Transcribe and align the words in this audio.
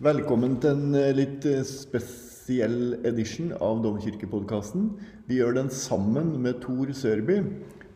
Velkommen 0.00 0.54
til 0.56 0.78
en 0.78 0.94
eh, 0.96 1.10
litt 1.12 1.44
eh, 1.44 1.58
spesiell 1.68 2.94
edition 3.04 3.50
av 3.60 3.82
Domkirkepodkasten. 3.84 4.86
Vi 5.28 5.36
gjør 5.42 5.58
den 5.58 5.68
sammen 5.76 6.30
med 6.40 6.62
Tor 6.62 6.88
Sørby. 6.96 7.36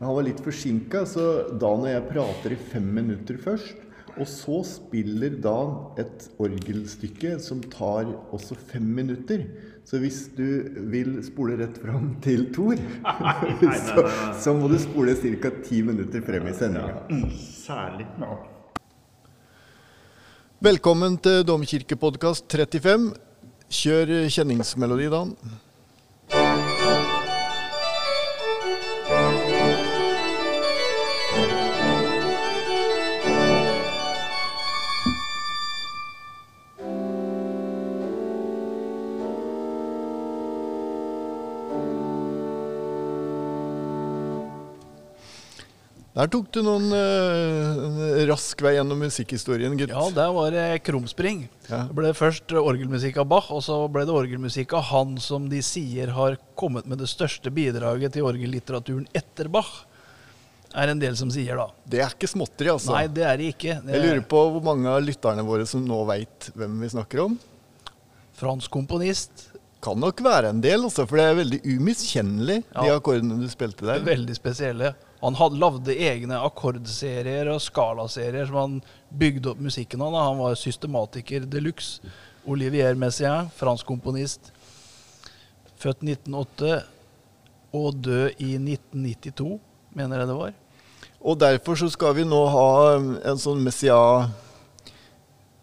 Han 0.02 0.12
var 0.12 0.26
litt 0.26 0.42
forsinka, 0.44 1.06
så 1.08 1.24
Dan 1.56 1.86
og 1.86 1.88
jeg 1.88 2.04
prater 2.10 2.52
i 2.52 2.60
fem 2.60 2.90
minutter 2.98 3.40
først. 3.40 3.80
Og 4.18 4.28
så 4.28 4.60
spiller 4.68 5.38
Dan 5.46 5.96
et 6.02 6.26
orgelstykke 6.44 7.38
som 7.40 7.64
tar 7.72 8.12
også 8.36 8.60
fem 8.68 8.84
minutter. 9.00 9.46
Så 9.88 9.96
hvis 10.04 10.26
du 10.36 10.44
vil 10.92 11.22
spole 11.24 11.56
rett 11.62 11.80
fram 11.80 12.18
til 12.26 12.50
Tor, 12.52 12.84
så, 13.86 14.10
så 14.44 14.52
må 14.60 14.68
du 14.68 14.76
spole 14.82 15.16
ca. 15.40 15.56
ti 15.64 15.80
minutter 15.80 16.20
frem 16.28 16.52
i 16.52 16.58
sendinga. 16.60 17.32
Særlig. 17.64 18.12
Velkommen 20.64 21.18
til 21.20 21.42
Domkirkepodkast 21.44 22.46
35. 22.48 23.10
Kjør 23.68 24.12
kjenningsmelodi, 24.32 25.10
Dan. 25.12 25.34
Der 46.14 46.28
tok 46.30 46.46
du 46.54 46.60
noen 46.62 46.92
uh, 46.94 48.20
rask 48.28 48.60
vei 48.62 48.76
gjennom 48.76 49.00
musikkhistorien, 49.02 49.72
gutt. 49.74 49.90
Ja, 49.90 50.02
der 50.14 50.34
var 50.36 50.52
det 50.54 50.66
krumspring. 50.86 51.48
Ja. 51.66 51.80
Det 51.88 51.96
ble 51.98 52.12
først 52.14 52.52
orgelmusikk 52.54 53.16
av 53.18 53.26
Bach, 53.32 53.48
og 53.50 53.64
så 53.66 53.80
ble 53.90 54.04
det 54.06 54.14
orgelmusikk 54.14 54.76
av 54.78 54.86
han 54.92 55.16
som 55.18 55.48
de 55.50 55.58
sier 55.66 56.12
har 56.14 56.36
kommet 56.54 56.86
med 56.86 57.02
det 57.02 57.08
største 57.10 57.50
bidraget 57.50 58.14
til 58.14 58.28
orgellitteraturen 58.28 59.08
etter 59.10 59.50
Bach. 59.50 59.72
Er 60.74 60.92
en 60.92 61.02
del 61.02 61.18
som 61.18 61.32
sier, 61.34 61.58
da. 61.58 61.66
Det 61.82 61.98
er 62.04 62.14
ikke 62.14 62.30
småtteri, 62.30 62.70
altså. 62.70 62.94
Nei, 62.94 63.08
det 63.10 63.24
er 63.26 63.40
det 63.42 63.48
ikke. 63.56 63.74
Det 63.82 63.96
Jeg 63.96 64.06
lurer 64.06 64.22
på 64.30 64.42
hvor 64.54 64.62
mange 64.70 64.90
av 64.90 65.02
lytterne 65.02 65.42
våre 65.46 65.66
som 65.70 65.82
nå 65.86 65.98
veit 66.06 66.50
hvem 66.54 66.76
vi 66.82 66.92
snakker 66.94 67.24
om. 67.26 67.34
Fransk 68.38 68.70
komponist. 68.74 69.48
Kan 69.82 69.98
nok 70.00 70.22
være 70.22 70.54
en 70.54 70.62
del, 70.62 70.86
altså, 70.86 71.08
for 71.10 71.18
det 71.18 71.26
er 71.26 71.40
veldig 71.42 71.60
umiskjennelig, 71.74 72.60
de 72.70 72.94
akkordene 72.94 73.40
du 73.42 73.50
spilte 73.50 73.90
der. 73.90 74.06
Veldig 74.06 74.38
spesielle. 74.38 74.94
Han 75.24 75.38
hadde 75.38 75.56
lagde 75.56 75.94
egne 75.96 76.36
akkordserier 76.44 77.48
og 77.48 77.62
skalaserier 77.64 78.44
som 78.44 78.58
han 78.60 78.74
bygde 79.08 79.54
opp 79.54 79.62
musikken 79.64 80.02
av. 80.04 80.18
Han 80.20 80.42
var 80.42 80.58
systematiker 80.60 81.46
de 81.48 81.62
luxe. 81.64 82.12
Olivier 82.44 82.92
Messiaen, 83.00 83.48
fransk 83.56 83.88
komponist. 83.88 84.50
Født 85.80 86.04
1908 86.04 86.74
og 87.74 87.96
død 88.04 88.36
i 88.36 88.50
1992, 88.60 89.48
mener 89.96 90.20
jeg 90.20 90.28
det 90.28 90.36
var. 90.42 90.52
Og 91.24 91.40
derfor 91.40 91.80
så 91.80 91.88
skal 91.88 92.12
vi 92.18 92.28
nå 92.28 92.42
ha 92.52 92.68
en 93.00 93.40
sånn 93.40 93.64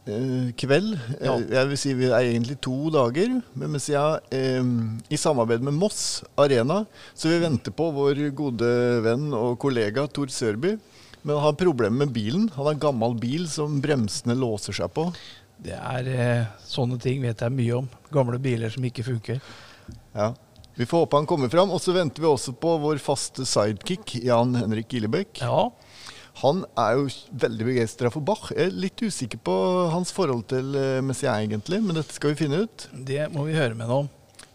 Messia-kveld. 0.05 0.97
Ja. 1.21 1.35
Jeg 1.37 1.67
vil 1.69 1.77
si 1.77 1.93
vi 1.93 2.07
er 2.09 2.25
egentlig 2.25 2.57
to 2.61 2.89
dager 2.89 3.41
Men 3.53 3.71
mens 3.75 3.87
jeg 3.89 4.19
eh, 4.33 4.63
i 5.09 5.17
samarbeid 5.17 5.61
med 5.61 5.73
Moss 5.73 6.23
Arena. 6.37 6.85
Så 7.13 7.29
vi 7.29 7.39
venter 7.39 7.71
på 7.71 7.91
vår 7.91 8.31
gode 8.33 9.01
venn 9.03 9.31
og 9.33 9.59
kollega 9.59 10.07
Tor 10.07 10.27
Sørby. 10.27 10.77
Men 11.21 11.35
han 11.35 11.43
har 11.43 11.53
problemer 11.53 12.05
med 12.05 12.13
bilen. 12.13 12.49
Han 12.55 12.65
har 12.65 12.73
en 12.73 12.79
gammel 12.79 13.15
bil 13.15 13.47
som 13.49 13.81
bremsene 13.81 14.35
låser 14.35 14.73
seg 14.73 14.91
på. 14.93 15.11
Det 15.61 15.77
er 15.77 16.07
eh, 16.09 16.45
Sånne 16.65 16.97
ting 16.99 17.21
vet 17.21 17.41
jeg 17.41 17.53
mye 17.53 17.83
om. 17.83 17.89
Gamle 18.11 18.39
biler 18.41 18.73
som 18.73 18.83
ikke 18.83 19.05
funker. 19.05 19.41
Ja. 20.15 20.33
Vi 20.75 20.87
får 20.87 21.03
håpe 21.03 21.19
han 21.19 21.27
kommer 21.29 21.51
fram. 21.51 21.69
Og 21.69 21.81
så 21.83 21.93
venter 21.93 22.23
vi 22.23 22.29
også 22.31 22.55
på 22.57 22.73
vår 22.81 22.97
faste 23.03 23.45
sidekick, 23.45 24.15
Jan 24.25 24.55
Henrik 24.57 24.89
Gillebekk. 24.89 25.43
Ja, 25.43 25.67
Han 26.39 26.63
er 26.79 26.95
jo 26.97 27.09
veldig 27.43 27.67
begeistra 27.67 28.09
for 28.13 28.23
Bach. 28.25 28.47
Jeg 28.55 28.69
er 28.69 28.79
litt 28.87 29.03
usikker 29.03 29.41
på 29.43 29.57
hans 29.91 30.13
forhold 30.15 30.47
til 30.49 30.71
eh, 30.79 31.03
Messiaen 31.05 31.49
egentlig, 31.49 31.81
men 31.83 31.99
dette 31.99 32.15
skal 32.15 32.33
vi 32.33 32.41
finne 32.45 32.63
ut. 32.63 32.87
det 32.93 33.27
må 33.35 33.45
vi 33.49 33.57
høre 33.57 33.77
med 33.77 33.91
nå. 33.91 34.03
om. 34.05 34.09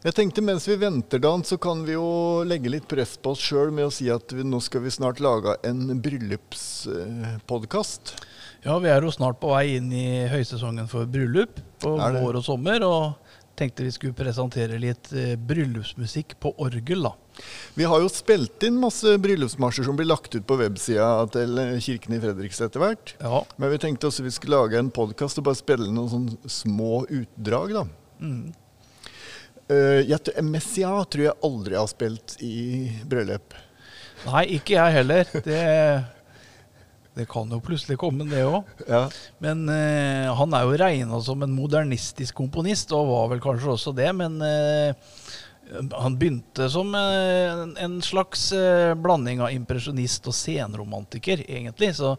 Jeg 0.07 0.15
tenkte 0.15 0.43
mens 0.45 0.69
vi 0.69 0.77
venter, 0.79 1.19
Dan, 1.19 1.43
så 1.43 1.57
kan 1.59 1.81
vi 1.83 1.97
jo 1.97 2.45
legge 2.47 2.71
litt 2.71 2.85
press 2.87 3.17
på 3.19 3.33
oss 3.35 3.43
sjøl 3.43 3.73
med 3.75 3.89
å 3.89 3.91
si 3.91 4.07
at 4.13 4.31
vi, 4.31 4.45
nå 4.47 4.61
skal 4.63 4.85
vi 4.85 4.91
snart 4.95 5.19
lage 5.25 5.57
en 5.67 5.99
bryllupspodkast. 6.03 8.15
Ja, 8.63 8.79
vi 8.83 8.89
er 8.93 9.03
jo 9.03 9.11
snart 9.15 9.41
på 9.43 9.51
vei 9.51 9.77
inn 9.81 9.91
i 9.91 10.27
høysesongen 10.31 10.87
for 10.91 11.07
bryllup 11.11 11.59
på 11.83 11.97
vår 11.99 12.37
og 12.39 12.45
sommer. 12.47 12.83
Og 12.87 13.19
tenkte 13.57 13.87
vi 13.87 13.93
skulle 13.95 14.17
presentere 14.17 14.79
litt 14.81 15.11
eh, 15.17 15.35
bryllupsmusikk 15.37 16.37
på 16.43 16.53
orgel, 16.63 17.07
da. 17.09 17.15
Vi 17.77 17.85
har 17.89 18.01
jo 18.01 18.09
spilt 18.13 18.65
inn 18.65 18.79
masse 18.81 19.17
bryllupsmarsjer 19.21 19.89
som 19.89 19.97
blir 19.99 20.09
lagt 20.09 20.35
ut 20.37 20.47
på 20.49 20.59
websida 20.61 21.09
til 21.35 21.59
eh, 21.61 21.75
kirken 21.85 22.17
i 22.17 22.21
Fredrikstad 22.23 22.71
etter 22.71 22.85
hvert. 22.85 23.15
Ja. 23.21 23.43
Men 23.57 23.73
vi 23.75 23.81
tenkte 23.83 24.11
også 24.11 24.27
vi 24.27 24.35
skulle 24.35 24.61
lage 24.61 24.81
en 24.81 24.93
podkast 24.95 25.41
og 25.41 25.49
bare 25.49 25.61
spille 25.61 25.91
noen 25.91 26.13
sånne 26.13 26.53
små 26.53 27.05
utdrag, 27.05 27.77
da. 27.81 27.87
Mm. 28.21 28.47
Uh, 29.67 30.03
jeg, 30.07 30.21
Messia 30.47 30.93
tror 31.11 31.25
jeg 31.25 31.43
aldri 31.49 31.75
har 31.75 31.89
spilt 31.91 32.37
i 32.45 32.57
bryllup. 33.09 33.57
Nei, 34.27 34.45
ikke 34.57 34.77
jeg 34.77 34.95
heller. 35.01 35.33
Det, 35.45 35.63
det 37.17 37.25
kan 37.33 37.49
jo 37.49 37.63
plutselig 37.65 37.97
komme, 38.01 38.27
det 38.29 38.43
òg. 38.45 38.67
Ja. 38.85 39.07
Men 39.41 39.65
eh, 39.73 40.29
han 40.37 40.53
er 40.53 40.67
jo 40.67 40.77
regna 40.77 41.21
som 41.25 41.41
en 41.45 41.55
modernistisk 41.57 42.37
komponist, 42.37 42.93
og 42.93 43.09
var 43.09 43.31
vel 43.33 43.41
kanskje 43.45 43.73
også 43.73 43.95
det. 43.97 44.11
Men 44.19 44.37
eh, 44.45 45.15
han 45.97 46.19
begynte 46.21 46.69
som 46.71 46.93
eh, 46.95 47.63
en, 47.87 47.97
slags 48.05 48.51
eh, 48.53 48.93
blanding 49.01 49.41
av 49.41 49.55
impresjonist 49.55 50.29
og 50.29 50.37
senromantiker, 50.37 51.47
egentlig. 51.49 51.95
Så 51.97 52.19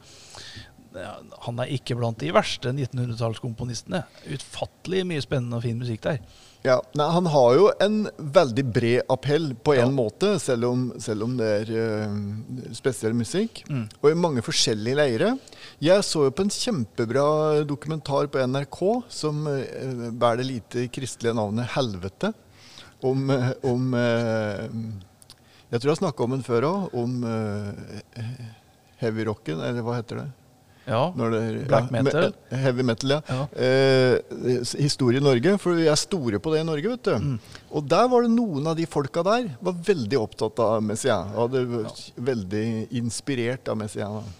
han 1.45 1.61
er 1.61 1.75
ikke 1.75 1.93
blant 1.99 2.17
de 2.23 2.33
verste 2.33 2.73
1900-tallskomponistene. 2.73 4.01
Utfattelig 4.33 5.05
mye 5.05 5.21
spennende 5.21 5.59
og 5.59 5.67
fin 5.67 5.77
musikk 5.77 6.07
der. 6.09 6.23
Ja, 6.67 6.81
nei, 6.99 7.05
Han 7.15 7.29
har 7.31 7.53
jo 7.55 7.67
en 7.83 7.97
veldig 8.17 8.63
bred 8.75 9.11
appell 9.13 9.53
på 9.55 9.73
en 9.77 9.85
Ja. 9.85 9.93
måte, 9.95 10.33
selv 10.39 10.67
om, 10.67 10.81
selv 10.99 11.23
om 11.23 11.37
det 11.39 11.47
er 11.61 11.69
uh, 11.71 12.17
spesiell 12.75 13.15
musikk. 13.15 13.63
Mm. 13.69 13.85
Og 14.01 14.09
i 14.11 14.17
mange 14.19 14.43
forskjellige 14.43 14.99
leire. 14.99 15.29
Jeg 15.79 16.03
så 16.03 16.25
jo 16.27 16.33
på 16.35 16.43
en 16.43 16.51
kjempebra 16.51 17.63
dokumentar 17.63 18.27
på 18.27 18.43
NRK 18.43 18.81
som 19.07 19.47
uh, 19.47 20.11
bærer 20.11 20.43
det 20.43 20.49
lite 20.51 20.87
kristelige 20.91 21.37
navnet 21.37 21.71
'Helvete'. 21.71 22.33
Om, 23.05 23.29
om 23.63 23.93
eh, 23.93 24.63
Jeg 25.69 25.79
tror 25.79 25.89
jeg 25.91 25.93
har 25.93 25.99
snakka 26.01 26.23
om 26.23 26.31
den 26.33 26.41
før 26.41 26.65
òg. 26.65 26.95
Om 26.97 27.21
heavy 27.21 28.47
heavyrocken, 28.97 29.61
eller 29.61 29.85
hva 29.85 29.99
heter 29.99 30.23
det? 30.23 30.27
Ja, 30.87 31.01
det 31.15 31.67
Black 31.67 31.89
Black 31.89 31.91
metal? 31.91 32.31
me- 32.31 32.57
heavy 32.63 32.83
metal, 32.83 33.11
ja. 33.17 33.21
Ja. 33.27 33.43
Eh, 33.65 34.19
historie 34.79 35.19
i 35.19 35.23
Norge, 35.23 35.57
for 35.59 35.75
vi 35.75 35.89
er 35.91 35.99
store 35.99 36.39
på 36.39 36.53
det 36.53 36.61
i 36.63 36.67
Norge, 36.67 36.93
vet 36.95 37.09
du. 37.09 37.15
Mm. 37.15 37.37
Og 37.75 37.89
der 37.91 38.07
var 38.07 38.23
det 38.23 38.31
noen 38.31 38.71
av 38.71 38.77
de 38.79 38.87
folka 38.87 39.23
der 39.27 39.49
var 39.59 39.75
veldig 39.89 40.19
opptatt 40.21 40.61
av 40.63 40.79
Messiaen. 40.85 41.33
Og 41.35 41.47
hadde 41.47 41.65
ja. 41.83 41.95
veldig 42.31 42.67
inspirert 43.01 43.67
av 43.67 43.79
Messiaen. 43.81 44.31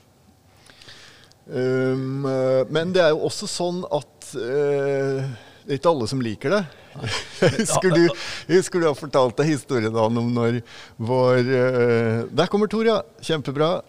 Um, 1.48 2.26
eh, 2.28 2.64
men 2.72 2.96
det 2.96 3.04
er 3.04 3.14
jo 3.16 3.28
også 3.28 3.48
sånn 3.48 3.84
at 3.96 4.32
uh, 4.36 5.24
det 5.68 5.76
er 5.76 5.80
ikke 5.82 5.92
alle 5.92 6.08
som 6.08 6.24
liker 6.24 6.54
det. 6.56 6.64
husker, 7.60 7.92
du, 7.92 8.08
husker 8.50 8.82
du 8.82 8.88
har 8.88 8.96
fortalt 8.98 9.38
deg 9.38 9.52
historien 9.52 9.94
Dan, 9.94 10.16
om 10.18 10.30
når 10.34 10.62
vår 10.96 11.44
uh, 11.44 12.24
Der 12.32 12.50
kommer 12.52 12.72
Tor, 12.72 12.88
ja. 12.88 13.02
Kjempebra. 13.20 13.82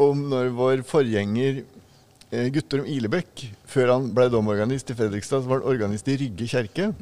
Om 0.00 0.26
når 0.28 0.52
vår 0.56 0.82
forgjenger 0.88 1.62
eh, 1.62 1.71
Guttorm 2.54 2.86
Ilebekk, 2.88 3.44
før 3.68 3.92
han 3.96 4.08
ble 4.16 4.30
domorganist 4.32 4.88
i 4.88 4.96
Fredrikstad, 4.96 5.42
så 5.44 5.50
var 5.50 5.60
han 5.60 5.74
organist 5.74 6.08
i 6.08 6.16
Rygge 6.20 6.48
kjerke. 6.48 6.92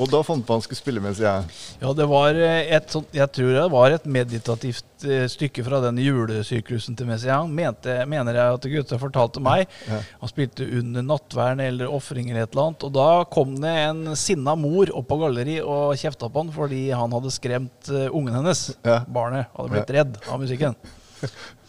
Og 0.00 0.08
da 0.10 0.22
fant 0.24 0.42
man 0.46 0.58
han 0.58 0.64
skulle 0.64 0.80
spille 0.80 1.02
med 1.04 1.16
seg. 1.18 1.50
Ja, 1.82 1.92
det 1.96 2.06
var 2.10 2.36
eh, 2.38 2.70
et 2.76 2.88
sånt, 2.92 3.10
jeg 3.14 3.28
tror 3.36 3.52
det 3.54 3.64
var 3.74 3.94
et 3.94 4.06
meditativt 4.08 5.04
eh, 5.04 5.26
stykke 5.30 5.64
fra 5.66 5.82
den 5.84 6.00
julesyklusen 6.00 6.96
til 6.98 7.10
Messiaen, 7.10 7.52
mente, 7.54 7.98
mener 8.08 8.38
jeg 8.38 8.56
at 8.56 8.68
gutta 8.72 8.98
fortalte 9.02 9.42
meg. 9.44 9.66
Ja. 9.90 10.00
Han 10.22 10.32
spilte 10.32 10.66
under 10.80 11.06
nattvern 11.06 11.62
eller 11.62 11.92
ofring 11.92 12.32
eller 12.32 12.46
et 12.46 12.56
eller 12.56 12.70
annet. 12.70 12.88
Og 12.88 12.96
da 12.96 13.08
kom 13.32 13.54
det 13.62 13.76
en 13.84 14.16
sinna 14.18 14.56
mor 14.58 14.90
opp 14.96 15.10
på 15.12 15.20
galleri 15.22 15.60
og 15.60 15.98
kjefta 16.00 16.30
på 16.32 16.46
han 16.46 16.54
fordi 16.56 16.84
han 16.96 17.18
hadde 17.18 17.34
skremt 17.34 17.92
eh, 17.92 18.08
ungen 18.08 18.40
hennes. 18.40 18.70
Ja. 18.80 19.02
Barnet 19.06 19.52
hadde 19.52 19.76
blitt 19.76 19.96
redd 20.00 20.22
av 20.26 20.40
musikken. 20.42 20.78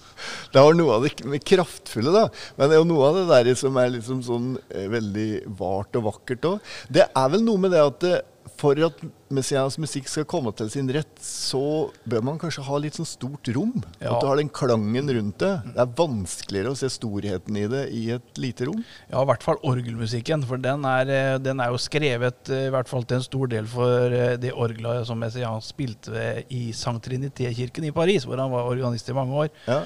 Det 0.54 0.64
var 0.66 0.78
noe 0.78 0.98
av 0.98 1.08
det 1.08 1.42
kraftfulle, 1.48 2.14
da. 2.14 2.28
Men 2.58 2.70
det 2.70 2.78
er 2.78 2.84
jo 2.84 2.90
noe 2.92 3.10
av 3.10 3.20
det 3.20 3.26
der 3.32 3.60
som 3.60 3.80
er 3.82 3.96
liksom 3.96 4.22
sånn 4.26 4.52
eh, 4.70 4.88
veldig 4.92 5.30
vart 5.60 6.00
og 6.00 6.08
vakkert 6.12 6.50
òg. 6.52 6.76
Det 6.94 7.08
er 7.10 7.34
vel 7.34 7.46
noe 7.46 7.62
med 7.64 7.74
det 7.76 7.84
at 7.84 8.08
eh, 8.10 8.22
for 8.64 8.80
at 8.86 9.02
Messias 9.34 9.76
musikk 9.82 10.08
skal 10.08 10.26
komme 10.30 10.54
til 10.56 10.70
sin 10.72 10.88
rett, 10.94 11.12
så 11.20 11.90
bør 12.10 12.24
man 12.30 12.40
kanskje 12.40 12.64
ha 12.68 12.80
litt 12.80 12.96
sånn 13.00 13.10
stort 13.10 13.50
rom. 13.56 13.74
Ja. 13.98 14.14
At 14.14 14.24
du 14.24 14.30
har 14.30 14.40
den 14.40 14.52
klangen 14.54 15.12
rundt 15.18 15.42
det. 15.44 15.52
Det 15.74 15.84
er 15.84 15.96
vanskeligere 15.98 16.72
å 16.72 16.80
se 16.80 16.90
storheten 16.94 17.60
i 17.60 17.66
det 17.72 17.84
i 17.96 18.04
et 18.16 18.42
lite 18.42 18.70
rom. 18.70 18.82
Ja, 19.10 19.24
i 19.24 19.30
hvert 19.30 19.46
fall 19.46 19.60
orgelmusikken. 19.68 20.46
For 20.48 20.62
den 20.62 20.88
er, 20.88 21.12
eh, 21.12 21.38
den 21.44 21.64
er 21.64 21.74
jo 21.74 21.82
skrevet 21.82 22.52
eh, 22.54 22.68
i 22.70 22.74
hvert 22.74 22.92
fall 22.92 23.08
til 23.10 23.20
en 23.20 23.26
stor 23.26 23.52
del 23.52 23.68
for 23.70 24.16
eh, 24.16 24.36
det 24.40 24.54
orgelet 24.54 25.10
som 25.10 25.20
Messiaen 25.20 25.64
spilte 25.66 26.14
ved 26.14 26.54
i 26.54 26.66
Sankt 26.78 27.10
Trinité-kirken 27.10 27.90
i 27.90 27.96
Paris, 27.96 28.28
hvor 28.28 28.40
han 28.40 28.54
var 28.54 28.70
organist 28.70 29.10
i 29.12 29.18
mange 29.18 29.46
år. 29.46 29.52
Ja. 29.68 29.82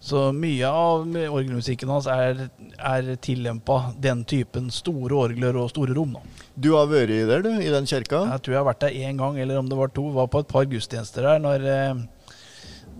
Så 0.00 0.30
mye 0.32 0.64
av 0.64 1.02
orgelmusikken 1.12 1.90
hans 1.92 2.06
er, 2.08 2.46
er 2.80 3.08
tillempa 3.20 3.92
den 4.00 4.22
typen 4.24 4.70
store 4.72 5.12
orgler 5.26 5.58
og 5.60 5.68
store 5.74 5.92
rom. 5.96 6.14
Da. 6.16 6.22
Du 6.56 6.70
har 6.72 6.86
vært 6.88 7.12
der, 7.28 7.42
du, 7.44 7.50
i 7.60 7.68
den 7.68 7.84
kjerka? 7.90 8.22
Jeg 8.32 8.42
tror 8.46 8.54
jeg 8.54 8.60
har 8.62 8.68
vært 8.70 8.80
der 8.86 8.96
én 8.96 9.20
gang, 9.20 9.36
eller 9.38 9.60
om 9.60 9.68
det 9.68 9.76
var 9.76 9.92
to. 9.92 10.06
Var 10.16 10.30
på 10.32 10.40
et 10.40 10.48
par 10.48 10.64
gudstjenester 10.70 11.28
der 11.28 11.42
når, 11.44 11.66
eh, 11.68 12.34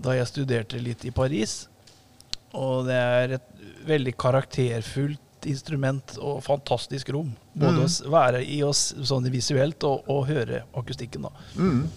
da 0.01 0.13
jeg 0.19 0.29
studerte 0.29 0.81
litt 0.81 1.03
i 1.09 1.11
Paris. 1.13 1.63
Og 2.53 2.85
det 2.85 2.99
er 3.01 3.35
et 3.39 3.49
veldig 3.87 4.13
karakterfullt 4.21 5.47
instrument 5.49 6.17
og 6.21 6.43
fantastisk 6.45 7.09
rom. 7.15 7.31
Både 7.57 7.81
Mm. 7.81 7.85
å 7.89 8.09
være 8.13 8.43
i 8.45 8.61
oss 8.61 8.93
sånn 9.01 9.25
visuelt 9.33 9.83
og, 9.89 10.03
og 10.07 10.27
høre 10.27 10.63
akustikken. 10.77 11.23
da. 11.23 11.31
Mm. 11.57 11.87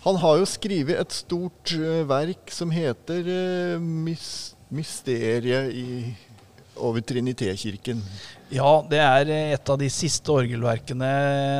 Han 0.00 0.16
har 0.16 0.38
jo 0.40 0.48
skrevet 0.48 0.96
et 0.96 1.12
stort 1.12 1.74
eh, 1.76 2.00
verk 2.08 2.48
som 2.54 2.70
heter 2.72 3.26
eh, 3.28 3.80
Mys 3.80 4.56
Mysteriet 4.72 5.74
i, 5.76 6.14
over 6.80 7.02
Trinité-kirken. 7.04 8.00
Ja, 8.54 8.70
det 8.88 9.00
er 9.04 9.28
eh, 9.28 9.50
et 9.56 9.72
av 9.72 9.76
de 9.80 9.90
siste 9.92 10.32
orgelverkene. 10.32 11.10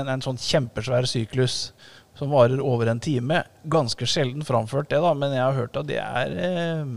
En 0.09 0.25
sånn 0.25 0.41
kjempesvær 0.41 1.09
syklus 1.11 1.75
som 2.17 2.33
varer 2.33 2.63
over 2.65 2.89
en 2.89 3.03
time. 3.03 3.43
Ganske 3.69 4.09
sjelden 4.09 4.47
framført, 4.47 4.89
det, 4.89 5.03
da, 5.05 5.13
men 5.17 5.37
jeg 5.37 5.45
har 5.45 5.59
hørt 5.59 5.77
at 5.77 5.91
det 5.91 5.99
er 6.01 6.33
eh, 6.47 6.95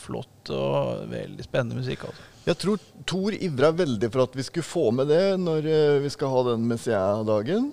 flott 0.00 0.54
og 0.54 1.10
veldig 1.12 1.44
spennende 1.44 1.82
musikk. 1.82 2.06
altså. 2.08 2.24
Jeg 2.48 2.60
tror 2.62 2.80
Thor 3.04 3.36
ivra 3.36 3.74
veldig 3.76 4.08
for 4.14 4.24
at 4.24 4.38
vi 4.38 4.46
skulle 4.46 4.64
få 4.64 4.86
med 4.96 5.10
det 5.12 5.36
når 5.36 5.66
vi 6.00 6.14
skal 6.14 6.32
ha 6.32 6.46
den 6.46 6.64
Messia-dagen. 6.70 7.68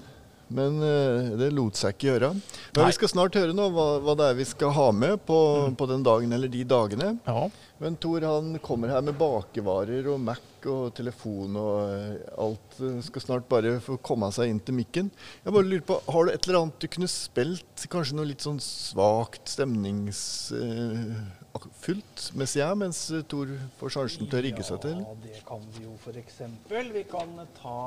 Men 0.47 0.77
eh, 0.85 1.31
det 1.39 1.47
lot 1.55 1.73
seg 1.79 1.95
ikke 1.95 2.11
gjøre. 2.11 2.29
Men 2.37 2.81
Nei. 2.83 2.87
vi 2.91 2.97
skal 2.99 3.09
snart 3.15 3.33
høre 3.39 3.53
nå 3.57 3.65
hva, 3.73 3.87
hva 4.05 4.13
det 4.19 4.25
er 4.29 4.35
vi 4.37 4.45
skal 4.45 4.69
ha 4.77 4.91
med 4.93 5.23
på, 5.25 5.39
på 5.79 5.85
den 5.89 6.03
dagen 6.05 6.33
eller 6.37 6.49
de 6.53 6.61
dagene. 6.69 7.15
Ja. 7.25 7.47
Men 7.81 7.97
Thor 7.99 8.21
han 8.23 8.53
kommer 8.63 8.87
her 8.93 9.01
med 9.03 9.17
bakevarer 9.19 10.05
og 10.13 10.19
Mac 10.23 10.39
og 10.69 10.93
telefon 10.97 11.57
og 11.59 11.89
eh, 11.91 12.21
alt. 12.41 12.77
eh, 12.79 13.01
Skal 13.03 13.21
snart 13.25 13.49
bare 13.51 13.73
få 13.83 13.97
komme 14.05 14.29
seg 14.33 14.49
inn 14.53 14.61
til 14.63 14.75
mikken. 14.77 15.09
Jeg 15.43 15.53
bare 15.57 15.67
lurer 15.67 15.83
på, 15.89 15.97
Har 16.13 16.21
du 16.25 16.29
et 16.31 16.45
eller 16.47 16.59
annet 16.61 16.79
du 16.81 16.87
kunne 16.93 17.09
spilt? 17.11 17.75
Kanskje 17.91 18.15
noe 18.17 18.29
litt 18.29 18.43
sånn 18.45 18.61
svakt, 18.63 19.45
stemningsfullt 19.51 22.21
Messia, 22.39 22.69
mens 22.79 22.99
eh, 23.11 23.25
Thor 23.29 23.47
får 23.81 23.89
sjansen 23.97 24.23
til 24.29 24.37
å 24.39 24.43
rigge 24.45 24.63
seg 24.67 24.77
til? 24.85 24.97
Ja, 25.01 25.13
det 25.25 25.37
kan 25.47 25.61
vi 25.75 25.81
jo 25.87 25.93
for 26.05 26.13
eksempel. 26.21 26.83
Vi 26.95 27.03
kan 27.11 27.29
ta, 27.59 27.79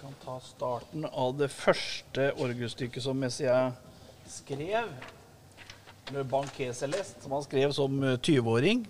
kan 0.00 0.14
ta 0.24 0.40
starten 0.40 1.04
av 1.04 1.34
det 1.36 1.50
første 1.52 2.30
orgelstykket 2.40 3.04
som 3.04 3.18
Messia 3.20 3.72
skrev. 4.28 4.88
Le 6.10 6.22
Banquet 6.26 6.74
Celeste, 6.74 7.20
som 7.22 7.34
han 7.36 7.44
skrev 7.44 7.74
som 7.76 7.98
eh, 8.02 8.16
20-åring, 8.16 8.86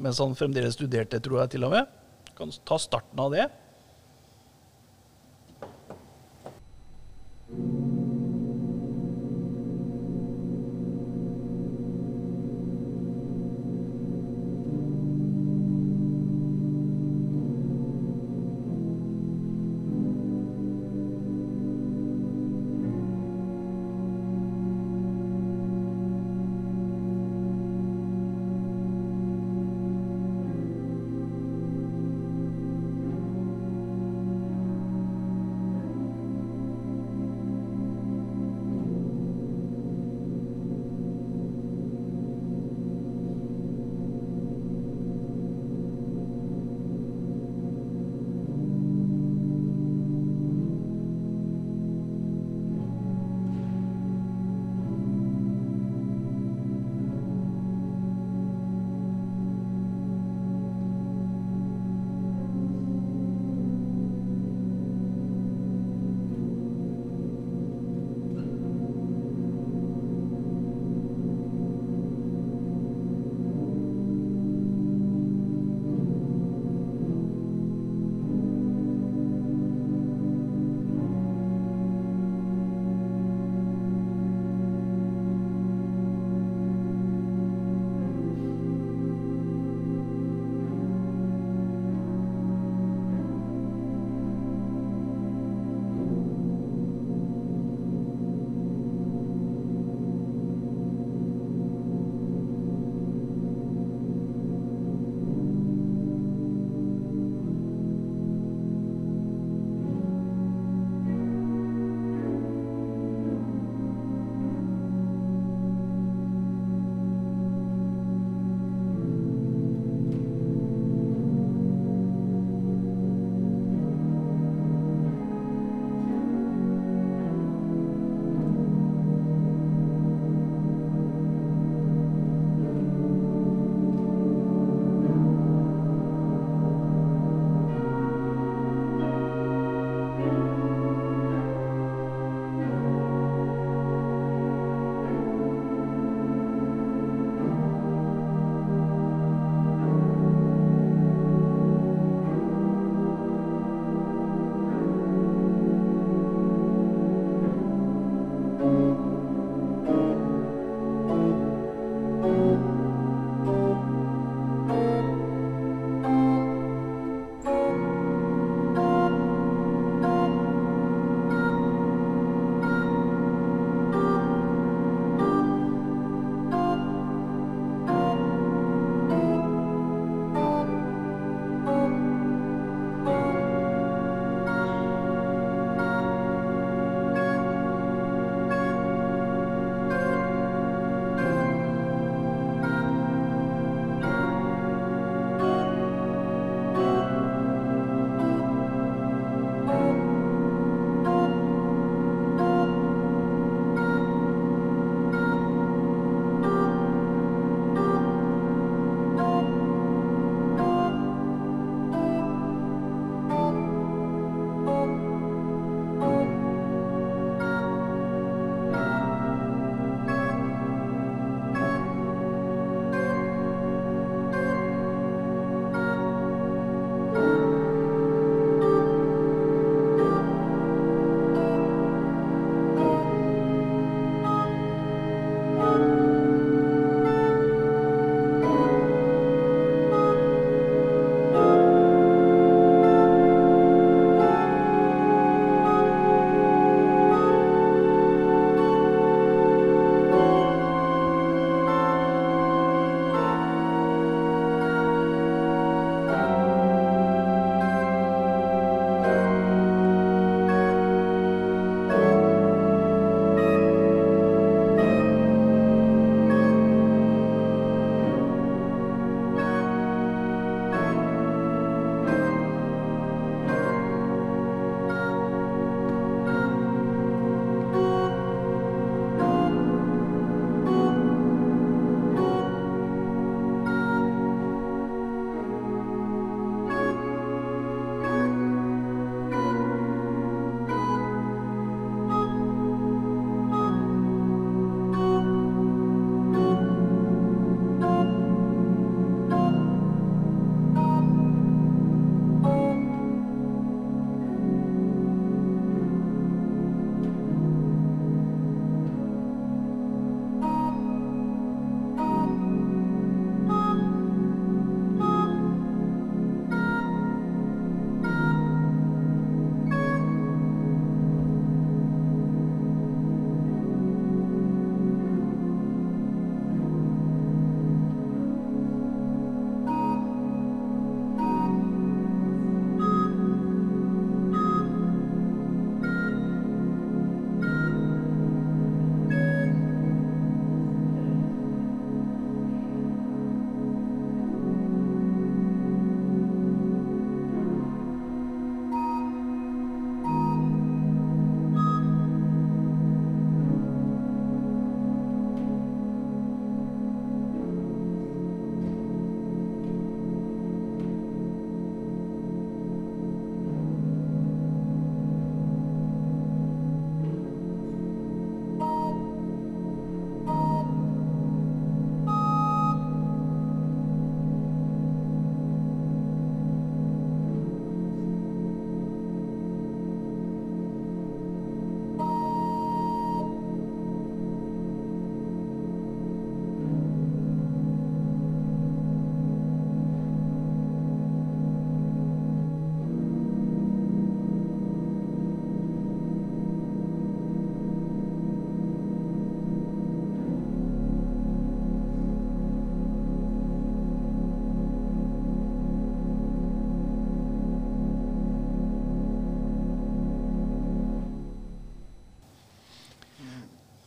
mens 0.00 0.20
han 0.22 0.32
fremdeles 0.38 0.74
studerte, 0.78 1.20
tror 1.22 1.42
jeg 1.42 1.52
til 1.54 1.66
og 1.68 1.74
med. 1.76 1.92
Kan 2.38 2.50
ta 2.66 2.78
starten 2.80 3.20
av 3.20 3.34
det. 3.34 3.46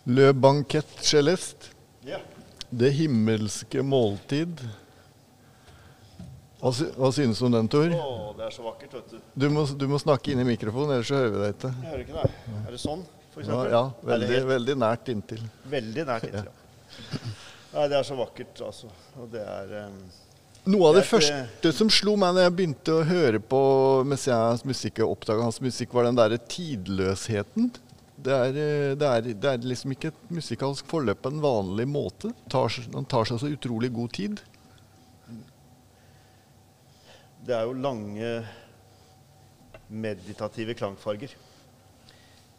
Le 0.06 0.32
banquet 0.34 0.86
celeste. 1.02 1.72
Ja. 2.06 2.20
Det 2.70 2.92
himmelske 2.94 3.82
måltid. 3.86 4.60
Hva, 6.62 6.72
hva 6.98 7.10
synes 7.14 7.40
du 7.42 7.46
om 7.48 7.54
den, 7.54 7.68
Tor? 7.70 7.92
Oh, 7.98 8.32
det 8.38 8.48
er 8.48 8.54
så 8.56 8.64
vakkert, 8.66 8.94
vet 8.98 9.16
du. 9.16 9.18
Du 9.38 9.48
må, 9.54 9.66
du 9.70 9.86
må 9.90 10.00
snakke 10.02 10.34
inn 10.34 10.42
i 10.42 10.48
mikrofonen, 10.48 10.96
ellers 10.96 11.10
så 11.12 11.20
hører 11.20 11.34
vi 11.36 11.42
deg 11.44 11.56
ikke. 11.58 11.72
Jeg 11.82 11.92
hører 11.92 12.04
ikke 12.06 12.20
deg. 12.20 12.38
Er 12.62 12.76
det 12.76 12.82
sånn, 12.82 13.02
for 13.34 13.50
Ja, 13.50 13.60
ja 13.74 13.82
veldig, 14.12 14.30
helt- 14.34 14.50
veldig 14.50 14.76
nært 14.82 15.12
inntil. 15.14 15.42
veldig 15.74 16.06
nært 16.10 16.26
inntil, 16.30 16.48
ja. 16.50 17.34
Nei, 17.76 17.88
det 17.92 17.98
er 18.00 18.08
så 18.08 18.16
vakkert, 18.18 18.62
altså. 18.66 18.90
Og 19.20 19.28
det 19.34 19.42
er 19.44 19.74
um, 19.90 19.98
Noe 20.72 20.88
av 20.90 20.96
det 20.96 21.04
det 21.04 21.10
første 21.12 21.72
som 21.78 21.90
slo 21.94 22.16
meg 22.18 22.34
når 22.34 22.48
jeg 22.48 22.54
begynte 22.58 22.94
å 22.96 23.04
høre 23.06 23.42
på 23.44 23.60
Messias 24.10 24.64
musikk 24.66 25.04
og 25.06 25.18
oppdaga 25.20 25.44
hans 25.46 25.60
musikk, 25.62 25.92
var 25.94 26.08
den 26.08 26.18
derre 26.18 26.40
tidløsheten. 26.42 27.68
Det 28.16 28.32
er, 28.32 28.58
eh, 28.58 28.92
det, 28.96 29.08
er, 29.08 29.32
det 29.36 29.50
er 29.52 29.66
liksom 29.68 29.92
ikke 29.96 30.14
et 30.14 30.30
musikalsk 30.34 30.88
forløp 30.88 31.24
på 31.26 31.32
en 31.34 31.42
vanlig 31.44 31.88
måte. 31.90 32.32
Tar, 32.52 32.72
han 32.94 33.08
tar 33.12 33.28
seg 33.28 33.42
så 33.42 33.52
utrolig 33.52 33.92
god 33.96 34.14
tid. 34.16 34.44
Det 37.46 37.54
er 37.54 37.68
jo 37.68 37.76
lange 37.78 38.30
meditative 39.92 40.74
klangfarger. 40.78 41.36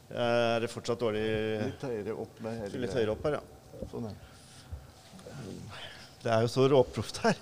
Er 0.06 0.62
det 0.62 0.70
fortsatt 0.70 1.00
dårlig 1.02 1.24
Litt 1.64 1.82
høyere 1.82 2.12
opp 2.22 2.36
med 2.44 2.60
hele 2.62 2.84
Litt 2.84 2.94
høyere 2.94 3.16
opp 3.16 3.24
her, 3.26 3.40
ja. 3.40 3.86
Sånn, 3.90 4.06
ja. 4.06 4.35
Det 6.26 6.32
er 6.34 6.42
jo 6.42 6.48
så 6.50 6.64
råproft 6.66 7.20
her. 7.22 7.36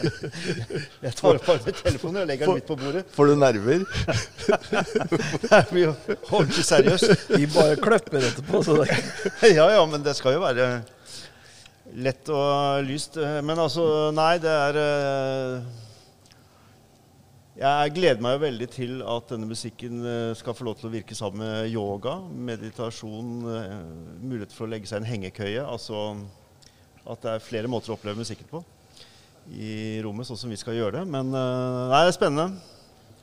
Jeg 1.06 1.14
tar 1.16 1.38
opp 1.38 1.46
med 1.64 1.78
telefonen 1.78 2.18
og 2.20 2.26
legger 2.28 2.50
den 2.50 2.58
midt 2.58 2.66
på 2.68 2.76
bordet. 2.76 3.04
Får 3.14 3.30
du 3.30 3.38
nerver? 3.40 3.86
Det 5.40 5.48
er 5.48 5.72
mye 5.72 5.94
ordentlig 6.28 6.66
seriøst. 6.68 7.30
Vi 7.32 7.48
bare 7.54 7.78
klipper 7.80 8.26
etterpå. 8.28 8.60
Så 8.66 8.76
det, 8.82 8.98
Ja 9.56 9.70
ja, 9.72 9.80
men 9.88 10.04
det 10.04 10.14
skal 10.20 10.36
jo 10.36 10.44
være 10.44 10.68
lett 11.96 12.28
og 12.28 12.84
lyst. 12.90 13.16
Men 13.16 13.64
altså, 13.64 13.88
nei, 14.12 14.36
det 14.44 14.52
er 14.52 14.82
eh, 14.84 15.72
Jeg 17.64 17.96
gleder 17.96 18.20
meg 18.28 18.36
jo 18.36 18.44
veldig 18.46 18.72
til 18.76 18.96
at 19.16 19.32
denne 19.32 19.48
musikken 19.48 20.04
eh, 20.04 20.30
skal 20.36 20.60
få 20.60 20.68
lov 20.68 20.76
til 20.76 20.92
å 20.92 20.94
virke 20.98 21.16
sammen 21.16 21.46
med 21.46 21.72
yoga, 21.72 22.18
meditasjon, 22.52 23.36
eh, 23.48 23.76
mulighet 24.20 24.52
for 24.52 24.68
å 24.68 24.74
legge 24.76 24.92
seg 24.92 25.00
i 25.00 25.06
en 25.06 25.12
hengekøye. 25.14 25.62
Altså 25.64 26.10
at 27.04 27.20
det 27.24 27.34
er 27.34 27.44
flere 27.44 27.70
måter 27.70 27.92
å 27.92 27.98
oppleve 27.98 28.20
musikken 28.20 28.48
på 28.50 28.62
i 29.52 30.00
rommet, 30.00 30.24
sånn 30.24 30.40
som 30.40 30.52
vi 30.52 30.56
skal 30.56 30.76
gjøre 30.78 31.00
det. 31.00 31.04
Men 31.10 31.28
eh, 31.36 31.80
nei, 31.90 32.00
det 32.06 32.12
er 32.12 32.16
spennende. 32.16 32.72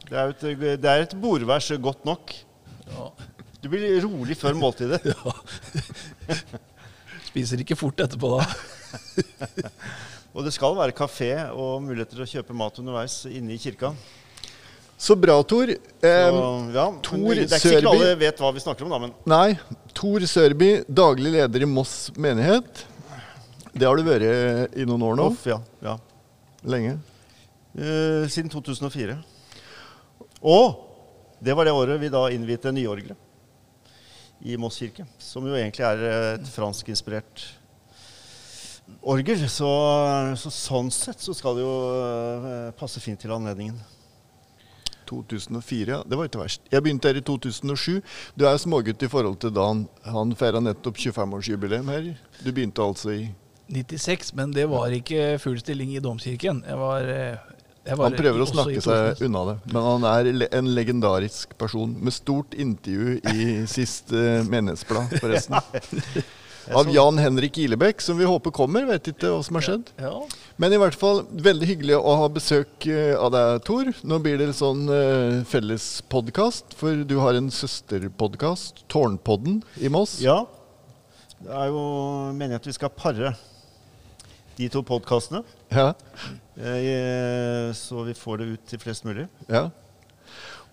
Det 0.05 0.17
er, 0.17 0.33
et, 0.33 0.47
det 0.81 0.91
er 0.91 1.05
et 1.05 1.17
bordvers 1.21 1.71
godt 1.81 2.07
nok. 2.07 2.33
ja. 2.91 3.11
Du 3.61 3.67
blir 3.69 3.83
rolig 4.01 4.33
før 4.39 4.55
måltidet. 4.57 5.03
Spiser 7.29 7.61
ikke 7.61 7.77
fort 7.77 7.99
etterpå 8.01 8.31
da. 8.33 8.47
Og 10.35 10.47
det 10.47 10.53
skal 10.55 10.73
være 10.77 10.95
kafé 10.95 11.29
og 11.51 11.83
muligheter 11.83 12.17
til 12.17 12.25
å 12.25 12.31
kjøpe 12.31 12.55
mat 12.57 12.79
underveis 12.81 13.19
inne 13.29 13.53
i 13.53 13.59
kirka. 13.61 13.91
Så 15.01 15.13
bra, 15.19 15.35
Tor. 15.45 15.69
Eh, 15.69 16.39
ja, 16.73 16.87
Tor 17.05 17.21
det 17.27 17.43
er 17.43 17.45
ikke 17.45 17.59
sikkert 17.61 17.89
alle 17.91 18.11
vet 18.21 18.41
hva 18.41 18.51
vi 18.55 18.63
snakker 18.63 18.85
om, 18.85 18.93
da, 18.93 18.99
men 19.01 19.13
nei, 19.29 19.57
Tor 19.97 20.25
Sørby, 20.29 20.71
daglig 20.87 21.35
leder 21.35 21.65
i 21.65 21.69
Moss 21.69 21.95
menighet. 22.17 22.85
Det 23.71 23.87
har 23.87 23.95
du 23.95 24.03
vært 24.03 24.75
i 24.75 24.85
noen 24.87 25.05
år 25.07 25.19
nå? 25.19 25.29
Off, 25.31 25.45
ja, 25.47 25.61
ja. 25.83 25.95
Lenge? 26.67 26.97
Uh, 27.77 28.27
siden 28.27 28.51
2004. 28.51 29.15
Og 30.41 30.65
det 31.41 31.55
var 31.57 31.65
det 31.65 31.73
året 31.73 32.01
vi 32.01 32.11
da 32.11 32.25
innviet 32.33 32.67
nyorgelet 32.73 33.17
i 34.41 34.57
Moss 34.57 34.79
kirke. 34.81 35.05
Som 35.21 35.47
jo 35.47 35.55
egentlig 35.55 35.85
er 35.85 36.03
et 36.35 36.51
franskinspirert 36.51 37.45
orgel. 39.01 39.47
Så, 39.49 39.69
så 40.37 40.51
sånn 40.53 40.91
sett 40.93 41.21
så 41.21 41.35
skal 41.37 41.57
det 41.57 41.65
jo 41.65 41.73
eh, 41.97 42.69
passe 42.77 43.01
fint 43.03 43.21
til 43.21 43.33
anledningen. 43.35 43.77
2004, 45.11 45.91
ja. 45.91 45.99
Det 46.07 46.17
var 46.17 46.29
ikke 46.29 46.39
verst. 46.39 46.63
Jeg 46.71 46.83
begynte 46.85 47.09
her 47.09 47.19
i 47.19 47.25
2007. 47.27 47.99
Du 48.39 48.45
er 48.47 48.59
smågutt 48.61 49.03
i 49.03 49.09
forhold 49.11 49.41
til 49.43 49.51
da 49.55 49.67
han, 49.67 49.83
han 50.07 50.31
feira 50.39 50.61
nettopp 50.63 51.01
25-årsjubileum 51.01 51.91
her. 51.91 52.13
Du 52.39 52.51
begynte 52.53 52.85
altså 52.85 53.11
i 53.17 53.25
96, 53.71 54.33
men 54.37 54.53
det 54.55 54.67
var 54.71 54.93
ikke 54.95 55.37
full 55.41 55.59
stilling 55.61 55.95
i 55.95 56.03
domkirken. 56.03 56.61
Jeg 56.67 56.77
var, 56.79 57.07
eh, 57.07 57.37
jeg 57.85 57.97
var 57.97 58.11
Han 58.11 58.19
prøver 58.19 58.43
å 58.43 58.49
snakke 58.49 58.83
seg 58.83 59.23
unna 59.25 59.45
det. 59.51 59.57
Men 59.71 59.87
han 59.87 60.05
er 60.11 60.49
en 60.51 60.69
legendarisk 60.75 61.57
person 61.57 61.95
med 61.97 62.13
stort 62.13 62.53
intervju 62.53 63.17
i 63.33 63.47
siste 63.77 64.43
menighetsblad, 64.51 65.17
forresten. 65.21 65.57
Av 66.69 66.89
Jan 66.93 67.17
Henrik 67.17 67.57
Ilebekk, 67.57 68.01
som 68.01 68.19
vi 68.19 68.27
håper 68.29 68.53
kommer. 68.53 68.85
Vet 68.85 69.09
ikke 69.11 69.31
hva 69.33 69.41
som 69.43 69.57
har 69.57 69.65
skjedd. 69.65 69.89
Ja, 69.97 70.13
Men 70.61 70.75
i 70.75 70.79
hvert 70.79 70.95
fall 70.95 71.23
veldig 71.33 71.67
hyggelig 71.67 71.97
å 71.97 72.15
ha 72.21 72.29
besøk 72.31 72.85
eh, 72.85 73.15
av 73.17 73.33
deg, 73.33 73.63
Tor. 73.65 73.89
Nå 74.05 74.21
blir 74.21 74.37
det 74.37 74.51
sånn 74.55 74.85
uh, 74.85 75.41
fellespodkast, 75.49 76.75
for 76.77 77.01
du 77.07 77.17
har 77.23 77.39
en 77.39 77.49
søsterpodkast, 77.51 78.85
Tårnpodden, 78.93 79.63
i 79.81 79.89
Moss. 79.91 80.19
Ja. 80.21 80.43
Det 81.41 81.49
er 81.49 81.71
jo 81.73 81.81
meningen 82.37 82.61
at 82.61 82.69
vi 82.69 82.77
skal 82.77 82.93
pare 82.93 83.33
de 84.57 84.67
to 84.73 84.81
podkastene. 84.85 85.43
Ja. 85.71 85.93
Eh, 86.57 87.71
så 87.77 88.03
vi 88.07 88.13
får 88.17 88.37
det 88.41 88.51
ut 88.55 88.65
til 88.73 88.79
flest 88.83 89.05
mulig. 89.07 89.27
ja. 89.49 89.69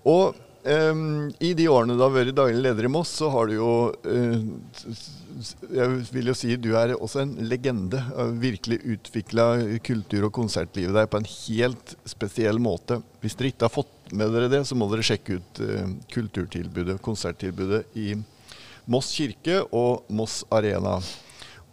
Og 0.09 0.37
um, 0.65 1.27
i 1.43 1.51
de 1.59 1.65
årene 1.69 1.97
du 1.99 2.01
har 2.05 2.13
vært 2.15 2.31
daglig 2.39 2.61
leder 2.63 2.87
i 2.87 2.91
Moss, 2.93 3.11
så 3.19 3.29
har 3.35 3.49
du 3.51 3.55
jo 3.57 3.71
eh, 4.07 4.37
s- 4.79 5.57
Jeg 5.75 5.89
vil 6.15 6.31
jo 6.31 6.35
si 6.39 6.55
du 6.57 6.71
er 6.79 6.95
også 6.97 7.21
en 7.25 7.33
legende. 7.51 7.99
Har 8.15 8.31
virkelig 8.41 8.79
utvikla 8.95 9.49
kultur- 9.85 10.29
og 10.31 10.33
konsertlivet 10.39 10.95
der 10.97 11.11
på 11.11 11.19
en 11.21 11.29
helt 11.29 11.95
spesiell 12.09 12.61
måte. 12.63 13.01
Hvis 13.21 13.37
dere 13.37 13.51
ikke 13.53 13.67
har 13.69 13.75
fått 13.75 14.15
med 14.17 14.33
dere 14.33 14.49
det, 14.55 14.63
så 14.71 14.79
må 14.79 14.89
dere 14.93 15.05
sjekke 15.05 15.41
ut 15.43 15.63
uh, 15.67 15.91
kulturtilbudet, 16.15 17.01
konserttilbudet 17.05 17.85
i 17.99 18.15
Moss 18.89 19.11
kirke 19.19 19.61
og 19.77 20.07
Moss 20.17 20.45
Arena. 20.55 21.01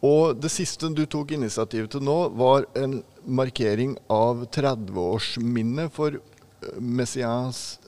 Og 0.06 0.38
det 0.38 0.52
siste 0.54 0.92
du 0.94 1.06
tok 1.10 1.34
initiativ 1.36 1.90
til 1.92 2.04
nå, 2.06 2.18
var 2.38 2.68
en 2.78 3.00
markering 3.26 3.96
av 4.12 4.46
30-årsminnet 4.54 5.94
for 5.96 6.18
eh, 6.20 6.80
Messias 6.80 7.80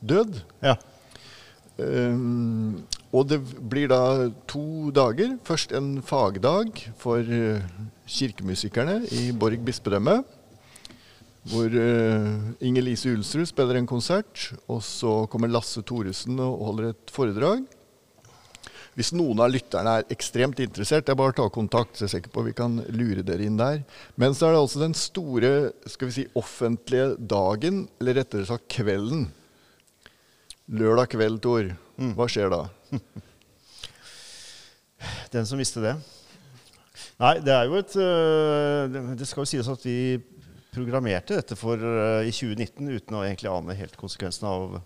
død. 0.00 0.40
Ja. 0.64 0.76
Um, 1.76 2.86
og 3.12 3.26
det 3.28 3.42
blir 3.68 3.90
da 3.92 4.30
to 4.48 4.88
dager. 4.96 5.36
Først 5.44 5.74
en 5.76 5.98
fagdag 6.04 6.72
for 7.00 7.20
eh, 7.20 7.64
kirkemusikerne 8.08 9.02
i 9.12 9.28
Borg 9.36 9.60
bispedømme. 9.66 10.22
Hvor 11.46 11.70
uh, 11.70 12.32
Inger 12.58 12.82
Lise 12.82 13.12
Ulsrud 13.14 13.46
spiller 13.46 13.78
en 13.78 13.86
konsert. 13.86 14.48
Og 14.66 14.80
så 14.82 15.24
kommer 15.30 15.52
Lasse 15.52 15.84
Thoresen 15.86 16.40
og 16.42 16.64
holder 16.70 16.94
et 16.94 17.12
foredrag. 17.14 17.66
Hvis 18.96 19.10
noen 19.12 19.42
av 19.44 19.50
lytterne 19.52 19.98
er 19.98 20.06
ekstremt 20.14 20.60
interessert, 20.64 21.04
det 21.04 21.12
er 21.12 21.18
bare 21.20 21.34
å 21.34 21.36
ta 21.42 21.46
kontakt. 21.52 21.98
så 21.98 22.06
jeg 22.06 22.08
er 22.08 22.14
sikker 22.14 22.32
på 22.32 22.46
vi 22.46 22.54
kan 22.56 22.78
lure 22.96 23.22
dere 23.26 23.44
inn 23.44 23.58
der. 23.60 23.82
Men 24.16 24.32
så 24.32 24.48
er 24.48 24.54
det 24.56 24.62
altså 24.62 24.80
den 24.80 24.96
store 24.96 25.50
skal 25.84 26.08
vi 26.08 26.14
si, 26.16 26.24
offentlige 26.34 27.10
dagen, 27.20 27.82
eller 28.00 28.22
rettere 28.22 28.48
sagt 28.48 28.70
kvelden. 28.72 29.26
Lørdag 30.72 31.12
kveld, 31.12 31.42
Tor. 31.44 31.68
Hva 32.16 32.26
skjer 32.32 32.48
da? 32.52 32.62
Den 35.32 35.44
som 35.46 35.60
visste 35.60 35.82
det. 35.84 35.92
Nei, 37.20 37.34
det 37.44 37.52
er 37.52 37.68
jo 37.68 37.76
et 37.78 37.94
øh, 38.00 38.96
det- 39.16 39.28
skal 39.28 39.44
jo 39.44 39.50
sies 39.50 39.68
at 39.68 39.84
vi 39.84 40.16
programmerte 40.72 41.36
dette 41.36 41.56
for 41.56 41.76
øh, 41.76 42.24
i 42.28 42.32
2019 42.32 42.88
uten 42.96 43.16
å 43.16 43.22
egentlig 43.24 43.52
ane 43.52 43.76
helt 43.76 43.96
konsekvensene 43.96 44.48
av, 44.48 44.80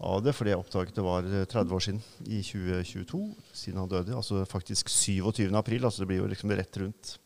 av 0.00 0.22
det. 0.24 0.34
Fordi 0.36 0.52
jeg 0.52 0.62
oppdaget 0.62 0.98
det 0.98 1.06
var 1.06 1.26
øh, 1.26 1.46
30 1.46 1.74
år 1.74 1.84
siden, 1.86 2.02
i 2.26 2.42
2022, 2.42 3.22
siden 3.52 3.80
han 3.82 3.90
døde. 3.90 4.16
Altså 4.16 4.44
faktisk 4.48 4.88
27. 4.92 5.48
april. 5.56 5.84
Altså 5.84 6.02
det 6.02 6.10
blir 6.10 6.22
jo 6.22 6.30
liksom 6.30 6.54
rett 6.54 6.82
rundt 6.82 7.16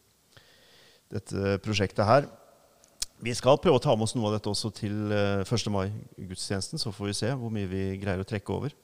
dette 1.12 1.58
prosjektet 1.64 2.08
her. 2.08 2.30
Vi 3.22 3.34
skal 3.38 3.60
prøve 3.60 3.78
å 3.78 3.82
ta 3.82 3.92
med 3.94 4.08
oss 4.08 4.16
noe 4.16 4.30
av 4.30 4.38
dette 4.38 4.50
også 4.50 4.72
til 4.74 5.12
øh, 5.12 5.42
1. 5.44 5.68
mai-gudstjenesten. 5.74 6.80
Så 6.80 6.94
får 6.94 7.12
vi 7.12 7.18
se 7.20 7.34
hvor 7.36 7.52
mye 7.54 7.70
vi 7.70 7.84
greier 8.02 8.24
å 8.24 8.28
trekke 8.28 8.56
over 8.56 8.74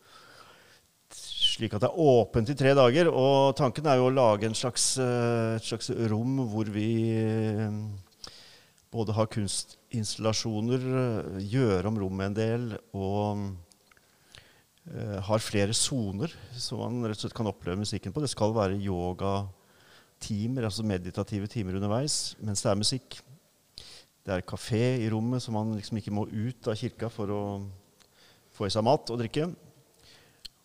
slik 1.59 1.75
at 1.75 1.83
det 1.83 1.89
er 1.91 2.03
åpent 2.03 2.51
i 2.53 2.57
tre 2.59 2.75
dager. 2.79 3.11
Og 3.11 3.57
tanken 3.59 3.89
er 3.91 3.99
jo 3.99 4.09
å 4.09 4.15
lage 4.15 4.47
en 4.49 4.57
slags, 4.57 4.93
eh, 5.03 5.57
et 5.57 5.67
slags 5.67 5.91
rom 6.11 6.39
hvor 6.53 6.71
vi 6.71 6.91
eh, 7.19 7.79
både 8.95 9.17
har 9.17 9.31
kunstinstallasjoner, 9.33 10.87
eh, 11.03 11.41
gjøre 11.57 11.91
om 11.91 11.99
rommet 11.99 12.31
en 12.31 12.39
del, 12.39 12.69
og 12.95 13.43
eh, 13.43 13.49
har 15.25 15.43
flere 15.45 15.75
soner 15.77 16.33
som 16.57 16.81
man 16.81 17.07
rett 17.09 17.19
og 17.19 17.27
slett 17.27 17.37
kan 17.37 17.51
oppleve 17.51 17.83
musikken 17.83 18.15
på. 18.15 18.23
Det 18.25 18.31
skal 18.33 18.55
være 18.57 18.79
yogatimer, 18.81 20.65
altså 20.65 20.87
meditative 20.87 21.51
timer 21.51 21.77
underveis 21.79 22.37
mens 22.41 22.65
det 22.65 22.71
er 22.73 22.81
musikk. 22.81 23.19
Det 24.29 24.35
er 24.35 24.45
kafé 24.45 24.83
i 25.01 25.09
rommet, 25.09 25.41
så 25.41 25.53
man 25.55 25.73
liksom 25.77 26.01
ikke 26.01 26.13
må 26.13 26.27
ut 26.29 26.69
av 26.69 26.77
kirka 26.77 27.09
for 27.09 27.33
å 27.33 27.43
få 28.53 28.67
i 28.69 28.73
seg 28.75 28.85
mat 28.85 29.09
og 29.13 29.21
drikke. 29.23 29.47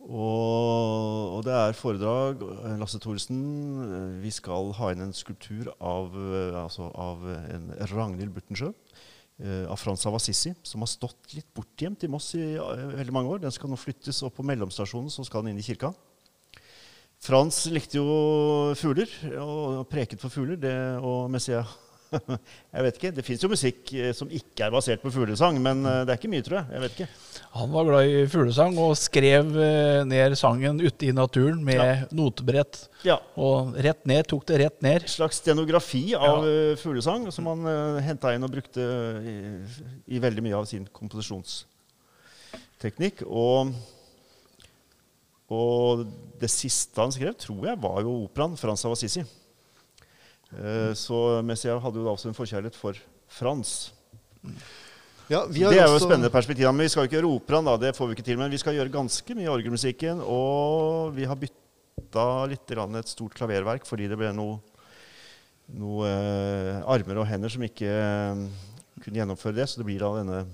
Og, 0.03 1.37
og 1.37 1.45
det 1.47 1.53
er 1.55 1.77
foredrag. 1.79 2.43
Lasse 2.81 2.99
Thoresen. 2.99 3.39
Vi 4.19 4.33
skal 4.35 4.73
ha 4.75 4.91
inn 4.91 5.05
en 5.05 5.15
skulptur 5.15 5.71
av, 5.79 6.11
eh, 6.11 6.57
altså 6.59 6.89
av 6.91 7.23
en 7.31 7.71
Ragnhild 7.93 8.33
Buttensjø. 8.35 8.73
Eh, 9.41 9.65
Av 9.71 9.79
Frans 9.79 10.05
av 10.09 10.17
Assisi, 10.17 10.53
som 10.63 10.83
har 10.83 10.91
stått 10.91 11.33
litt 11.37 11.49
bortgjemt 11.55 12.03
i 12.03 12.09
Moss 12.11 12.33
i 12.37 12.53
eh, 12.55 12.87
veldig 12.99 13.15
mange 13.15 13.33
år. 13.35 13.43
Den 13.43 13.53
skal 13.55 13.71
nå 13.71 13.79
flyttes 13.79 14.21
opp 14.25 14.37
på 14.39 14.45
mellomstasjonen, 14.47 15.11
så 15.13 15.25
skal 15.27 15.43
den 15.43 15.53
inn 15.53 15.63
i 15.63 15.65
kirka. 15.65 15.93
Frans 17.23 17.65
likte 17.71 18.01
jo 18.01 18.73
fugler, 18.75 19.11
og 19.39 19.85
preket 19.91 20.19
for 20.19 20.33
fugler. 20.33 20.57
Det, 20.59 20.75
og 20.99 21.31
mens 21.31 21.47
jeg 21.47 21.63
Jeg 22.73 22.83
vet 22.85 22.95
ikke. 22.99 23.11
Det 23.17 23.23
fins 23.25 23.43
jo 23.43 23.49
musikk 23.51 23.93
eh, 23.97 24.11
som 24.17 24.29
ikke 24.33 24.63
er 24.67 24.71
basert 24.73 25.01
på 25.03 25.11
fuglesang, 25.13 25.55
men 25.63 25.77
eh, 25.85 26.03
det 26.07 26.11
er 26.13 26.17
ikke 26.19 26.31
mye, 26.33 26.43
tror 26.45 26.57
jeg. 26.59 26.65
Jeg 26.75 26.81
vet 26.83 26.93
ikke. 26.97 27.09
Han 27.53 27.69
var 27.73 27.83
glad 27.89 28.03
i 28.09 28.11
fuglesang 28.33 28.73
og 28.81 28.91
skrev 28.97 29.45
eh, 29.61 30.01
ned 30.09 30.31
sangen 30.39 30.75
ute 30.81 31.03
i 31.09 31.11
naturen 31.15 31.59
med 31.65 31.79
Ja. 31.81 31.87
notebrett. 32.15 32.75
Ja, 33.05 33.17
Og 33.37 33.55
rett 33.83 34.03
ned, 34.09 34.23
tok 34.31 34.43
det 34.49 34.55
rett 34.63 34.79
ned. 34.85 35.01
En 35.03 35.09
slags 35.17 35.37
stenografi 35.43 36.05
av 36.15 36.37
Ja. 36.47 36.75
fuglesang 36.79 37.21
som 37.35 37.45
han 37.51 37.61
uh, 37.67 37.99
henta 38.01 38.27
inn 38.33 38.43
og 38.47 38.51
brukte 38.53 38.81
i, 39.27 39.29
i 40.15 40.17
veldig 40.23 40.43
mye 40.45 40.57
av 40.61 40.65
sin 40.69 40.85
komposisjonsteknikk. 40.87 43.17
Og, 43.27 43.73
og 45.53 46.05
det 46.41 46.49
siste 46.51 47.01
han 47.03 47.11
skrev, 47.13 47.33
tror 47.43 47.61
jeg 47.69 47.77
var 47.83 47.97
jo 48.05 48.11
operaen 48.25 48.55
'Frans 48.57 48.85
av 48.87 48.91
Assisi'. 48.95 49.25
Eh, 50.59 50.93
så 50.97 51.41
mens 51.45 51.63
hadde 51.63 51.99
jo 51.99 52.05
da 52.05 52.13
også 52.13 52.29
en 52.29 52.37
forkjærlighet 52.37 52.77
for 52.77 52.97
Frans. 53.33 53.91
Ja, 55.31 55.45
vi 55.47 55.59
Det 55.63 55.79
er 55.79 55.87
jo 55.87 55.95
et 55.95 56.01
også- 56.01 56.07
spennende 56.09 56.29
perspektiv. 56.29 56.65
Men 56.67 56.83
vi 56.83 56.89
skal 56.89 57.03
jo 57.03 57.07
ikke 57.09 57.21
gjøre 57.21 57.39
operaen, 57.39 57.65
da. 57.65 57.77
Det 57.77 57.95
får 57.95 58.07
vi 58.07 58.15
ikke 58.15 58.25
til. 58.25 58.37
Men 58.37 58.51
vi 58.51 58.57
skal 58.57 58.73
gjøre 58.73 58.91
ganske 58.91 59.35
mye 59.35 59.49
orgelmusikken. 59.49 60.21
Og 60.21 61.13
vi 61.15 61.25
har 61.25 61.35
bytta 61.35 62.47
litt 62.47 62.71
et 62.71 63.07
stort 63.07 63.33
klaververk 63.33 63.85
fordi 63.85 64.07
det 64.07 64.17
ble 64.17 64.33
noe, 64.33 64.59
noe 65.73 66.05
eh, 66.05 66.83
armer 66.85 67.17
og 67.19 67.27
hender 67.27 67.49
som 67.49 67.61
ikke 67.61 67.87
eh, 67.87 68.35
kunne 69.01 69.15
gjennomføre 69.15 69.55
det. 69.55 69.69
Så 69.69 69.77
det 69.77 69.85
blir 69.85 69.99
da 69.99 70.13
denne 70.21 70.45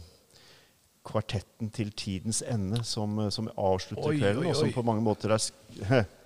kvartetten 1.04 1.72
til 1.74 1.92
tidens 1.92 2.42
ende 2.46 2.84
som, 2.84 3.32
som 3.32 3.50
avslutter 3.58 4.12
Oi, 4.12 4.18
kvelden, 4.20 4.44
oi, 4.46 4.50
og 4.50 4.56
som 4.56 4.72
på 4.72 4.84
mange 4.86 5.02
måter 5.02 5.32
er 5.32 6.06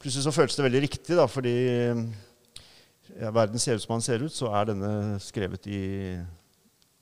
Plutselig 0.00 0.24
så 0.26 0.34
føles 0.34 0.56
det 0.56 0.66
veldig 0.66 0.82
riktig, 0.84 1.16
da, 1.18 1.26
fordi 1.30 1.54
ja, 3.16 3.30
verden 3.34 3.60
ser 3.60 3.78
ut 3.78 3.84
som 3.84 3.96
den 3.96 4.04
ser 4.04 4.24
ut, 4.24 4.34
så 4.34 4.50
er 4.54 4.68
denne 4.70 4.92
skrevet 5.22 5.66
i, 5.70 5.82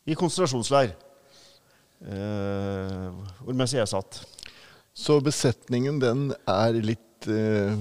i 0.06 0.16
konsentrasjonsleir. 0.18 0.94
Eh, 2.06 3.06
hvor 3.40 3.56
mens 3.56 3.74
jeg 3.74 3.88
satt. 3.90 4.20
Så 4.96 5.18
besetningen 5.24 5.98
den 6.00 6.28
er 6.48 6.76
litt 6.84 7.28
eh, 7.30 7.76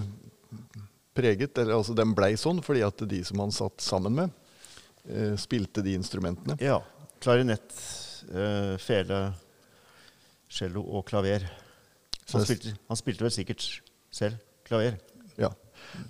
preget, 1.15 1.58
eller 1.58 1.78
altså 1.78 1.95
den 1.95 2.15
blei 2.15 2.34
sånn 2.39 2.62
fordi 2.63 2.84
at 2.88 3.06
de 3.12 3.21
som 3.28 3.43
han 3.43 3.54
satt 3.56 3.84
sammen 3.84 4.17
med, 4.17 4.34
eh, 5.08 5.36
spilte 5.39 5.84
de 5.86 5.95
instrumentene. 6.00 6.58
Ja. 6.63 6.82
Klarinett, 7.24 7.71
eh, 8.32 8.76
fele, 8.82 9.21
cello 10.52 10.84
og 10.95 11.06
klaver. 11.08 11.48
Så 12.26 12.39
Han 12.39 12.48
spilte, 12.48 12.76
han 12.89 13.00
spilte 13.00 13.26
vel 13.28 13.34
sikkert 13.36 13.63
selv 14.15 14.41
klaver. 14.67 14.97
Ja. 15.39 15.51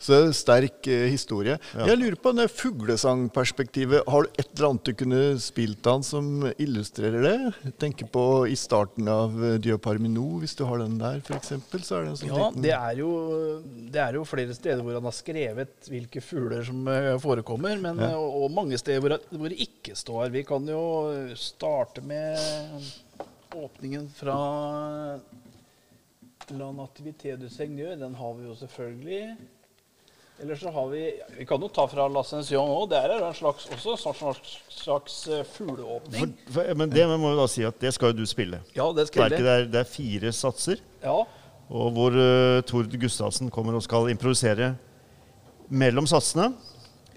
Så 0.01 0.13
det 0.15 0.17
er 0.29 0.31
sterk 0.37 0.87
eh, 0.89 1.03
historie. 1.11 1.57
Ja. 1.75 1.85
Jeg 1.91 1.99
lurer 1.99 2.15
på 2.23 2.31
det 2.37 2.45
fuglesangperspektivet. 2.53 4.05
Har 4.09 4.25
du 4.25 4.29
et 4.39 4.47
eller 4.55 4.69
annet 4.71 4.87
du 4.87 4.93
kunne 4.97 5.19
spilt 5.43 5.85
av 5.91 6.01
som 6.07 6.45
illustrerer 6.61 7.21
det? 7.25 7.33
Jeg 7.67 7.75
tenker 7.83 8.09
på 8.09 8.23
i 8.49 8.55
starten 8.57 9.07
av 9.11 9.35
eh, 9.45 9.57
Dioparmino, 9.61 10.25
hvis 10.41 10.55
du 10.57 10.63
har 10.69 10.81
den 10.81 10.97
der 11.01 11.19
f.eks. 11.21 11.53
Så 11.85 11.99
er 11.99 12.07
det 12.07 12.13
en 12.13 12.17
sånn 12.21 12.31
Ja, 12.31 12.39
liten 12.49 12.65
det 12.65 12.73
er, 12.77 12.97
jo, 13.01 13.11
det 13.93 14.01
er 14.07 14.17
jo 14.19 14.25
flere 14.29 14.57
steder 14.57 14.81
hvor 14.85 14.97
han 14.97 15.09
har 15.09 15.17
skrevet 15.19 15.91
hvilke 15.91 16.23
fugler 16.23 16.65
som 16.65 16.81
eh, 16.91 17.11
forekommer, 17.21 17.77
men, 17.83 18.01
Ja. 18.01 18.13
eh, 18.15 18.19
og, 18.19 18.45
og 18.47 18.55
mange 18.57 18.79
steder 18.81 19.03
hvor, 19.05 19.17
hvor 19.35 19.53
det 19.53 19.61
ikke 19.67 19.93
står. 19.99 20.31
Vi 20.33 20.45
kan 20.47 20.65
jo 20.71 20.81
starte 21.37 22.01
med 22.05 22.39
åpningen 23.55 24.09
fra 24.17 24.39
La 26.51 26.71
Nativité 26.71 27.37
du 27.37 27.49
Seigneur. 27.49 27.95
Den 27.95 28.15
har 28.15 28.33
vi 28.33 28.47
jo 28.47 28.55
selvfølgelig. 28.55 29.35
Eller 30.41 30.55
så 30.55 30.69
har 30.69 30.87
vi 30.91 31.13
Vi 31.37 31.45
kan 31.45 31.61
jo 31.61 31.69
ta 31.71 31.85
fra 31.87 32.07
L'Ascension 32.11 32.67
òg. 32.67 32.89
Der 32.91 33.07
er 33.07 33.21
det 33.21 33.29
en 33.29 33.37
slags, 33.37 33.69
også 33.71 33.95
en 34.11 34.17
slags, 34.19 34.57
slags 34.69 35.15
eh, 35.27 35.45
fugleåpning. 35.55 36.35
For, 36.49 36.59
for, 36.59 36.75
men 36.75 36.91
det 36.91 37.07
må 37.07 37.31
jo 37.31 37.39
da 37.39 37.47
si 37.51 37.63
at 37.67 37.79
det 37.81 37.93
skal 37.95 38.11
jo 38.11 38.19
du 38.19 38.25
spille. 38.29 38.59
ja, 38.75 38.91
det 38.91 39.07
skal 39.07 39.31
jeg. 39.31 39.39
det 39.39 39.51
er, 39.53 39.65
det 39.71 39.81
er 39.81 39.89
fire 39.89 40.31
satser, 40.35 40.83
Ja, 41.03 41.23
og 41.65 41.91
hvor 41.95 42.13
uh, 42.13 42.61
Tord 42.67 42.91
Gustavsen 42.93 43.49
kommer 43.49 43.73
og 43.73 43.81
skal 43.81 44.11
improvisere 44.11 44.75
mellom 45.69 46.05
satsene. 46.05 46.51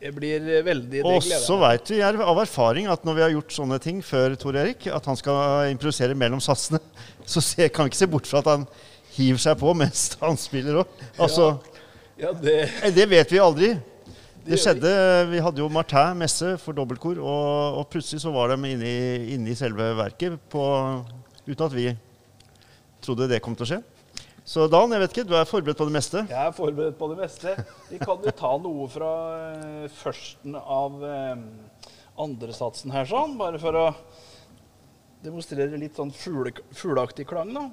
det 0.01 0.13
blir 0.15 0.41
eh, 0.41 0.65
veldig 0.65 1.03
det 1.03 1.03
Og 1.05 1.23
så 1.23 1.59
veit 1.59 1.91
vi 1.91 2.01
av 2.01 2.39
erfaring 2.39 2.87
at 2.87 3.05
når 3.05 3.15
vi 3.15 3.23
har 3.23 3.35
gjort 3.35 3.53
sånne 3.53 3.79
ting 3.83 3.99
før, 4.01 4.39
Tor 4.39 4.57
Erik, 4.57 4.87
at 4.87 5.05
han 5.11 5.19
skal 5.19 5.69
improvisere 5.73 6.15
mellom 6.15 6.41
satsene, 6.41 6.79
så 7.27 7.43
se, 7.43 7.69
kan 7.69 7.85
vi 7.85 7.93
ikke 7.93 8.05
se 8.05 8.13
bort 8.15 8.31
fra 8.31 8.41
at 8.41 8.53
han 8.55 8.69
hiver 9.19 9.43
seg 9.43 9.59
på 9.61 9.75
mens 9.77 10.09
han 10.23 10.39
spiller 10.41 10.83
òg. 10.83 11.05
Altså, 11.19 11.53
Ja, 12.19 12.33
det 12.35 12.57
eh, 12.83 12.91
det 12.95 13.07
vet 13.11 13.33
vi 13.33 13.39
aldri. 13.43 13.75
Det 13.77 14.55
Det 14.55 14.59
skjedde, 14.63 14.91
Vi 15.31 15.43
hadde 15.45 15.61
jo 15.61 15.69
Martin 15.69 16.17
messe 16.17 16.55
for 16.63 16.73
dobbeltkor, 16.73 17.19
og, 17.21 17.79
og 17.83 17.89
plutselig 17.93 18.23
så 18.23 18.33
var 18.33 18.55
de 18.55 18.73
inne 18.73 18.89
i, 18.89 19.35
inne 19.35 19.53
i 19.53 19.59
selve 19.59 19.91
verket 19.99 20.39
på, 20.49 20.65
uten 21.45 21.67
at 21.67 21.75
vi 21.77 21.91
trodde 23.05 23.29
det 23.29 23.43
kom 23.45 23.55
til 23.59 23.67
å 23.67 23.71
skje. 23.75 23.81
Så 24.49 24.65
Dan, 24.73 24.95
jeg 24.95 25.03
vet 25.03 25.13
ikke, 25.13 25.27
du 25.29 25.35
er 25.37 25.45
forberedt 25.45 25.77
på 25.77 25.85
det 25.85 25.93
meste? 25.93 26.23
Jeg 26.31 26.41
er 26.41 26.55
forberedt 26.57 26.97
på 26.97 27.11
det 27.11 27.19
meste. 27.21 27.53
Vi 27.91 27.99
kan 28.01 28.23
jo 28.25 28.33
ta 28.33 28.55
noe 28.57 28.87
fra 28.89 29.11
eh, 29.53 29.91
førsten 29.93 30.57
av 30.57 30.97
eh, 31.05 31.43
andresatsen 32.25 32.95
her, 32.95 33.05
sånn, 33.11 33.37
bare 33.37 33.61
for 33.61 33.77
å 33.77 33.85
demonstrere 35.21 35.77
litt 35.77 35.99
sånn 35.99 36.15
fugle, 36.15 36.55
fugleaktig 36.73 37.29
klang, 37.29 37.53
da. 37.53 37.67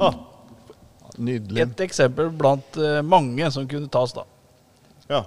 Ah, 0.00 0.14
Nydelig. 1.20 1.60
Et 1.62 1.82
eksempel 1.84 2.30
blant 2.32 2.76
eh, 2.80 3.00
mange 3.04 3.50
som 3.52 3.66
kunne 3.68 3.90
tas 3.92 4.14
da, 4.16 4.24
ja. 5.10 5.24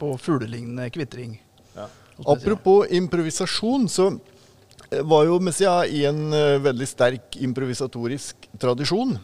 på 0.00 0.14
fuglelignende 0.20 0.86
kvitring. 0.94 1.36
Ja. 1.74 1.88
Apropos 2.30 2.86
improvisasjon, 2.94 3.88
så 3.90 4.08
eh, 4.90 5.02
var 5.02 5.26
jo 5.28 5.40
Messia 5.42 5.82
i 5.86 6.04
en 6.08 6.32
eh, 6.32 6.56
veldig 6.64 6.88
sterk 6.88 7.38
improvisatorisk 7.44 8.48
tradisjon. 8.62 9.16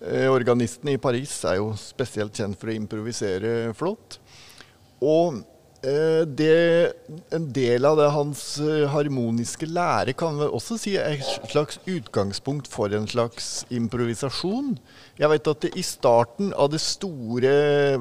Eh, 0.00 0.26
Organistene 0.32 0.96
i 0.96 1.00
Paris 1.00 1.36
er 1.48 1.60
jo 1.60 1.70
spesielt 1.78 2.34
kjent 2.34 2.58
for 2.58 2.72
å 2.72 2.76
improvisere 2.76 3.74
flott. 3.78 4.18
Og 5.04 5.42
det, 6.38 6.94
en 7.34 7.46
del 7.52 7.84
av 7.84 7.98
det 7.98 8.06
hans 8.14 8.42
eh, 8.62 8.84
harmoniske 8.88 9.66
lære 9.68 10.14
kan 10.16 10.38
vel 10.40 10.52
også 10.56 10.78
si 10.80 10.94
er 10.96 11.18
et 11.18 11.50
slags 11.52 11.76
utgangspunkt 11.90 12.70
for 12.72 12.92
en 12.96 13.06
slags 13.10 13.66
improvisasjon. 13.74 14.74
Jeg 15.20 15.30
vet 15.34 15.50
at 15.52 15.66
det, 15.66 15.72
i 15.76 15.84
starten 15.84 16.54
av 16.56 16.70
det 16.72 16.80
store 16.84 17.52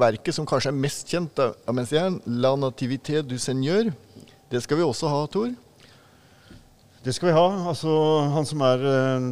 verket, 0.02 0.36
som 0.38 0.48
kanskje 0.50 0.72
er 0.72 0.80
mest 0.86 1.12
kjent 1.12 1.43
av 1.43 1.76
Messiaen, 1.76 2.22
'La 2.26 2.56
nativité 2.56 3.22
du 3.22 3.36
Seigneur', 3.38 3.91
det 4.50 4.63
skal 4.63 4.78
vi 4.78 4.88
også 4.88 5.10
ha, 5.10 5.26
Tor. 5.28 5.52
Det 7.04 7.13
skal 7.15 7.30
vi 7.30 7.36
ha. 7.36 7.48
Altså, 7.67 7.91
han 8.32 8.46
som 8.48 8.62
er 8.63 8.84
eh, 8.88 9.30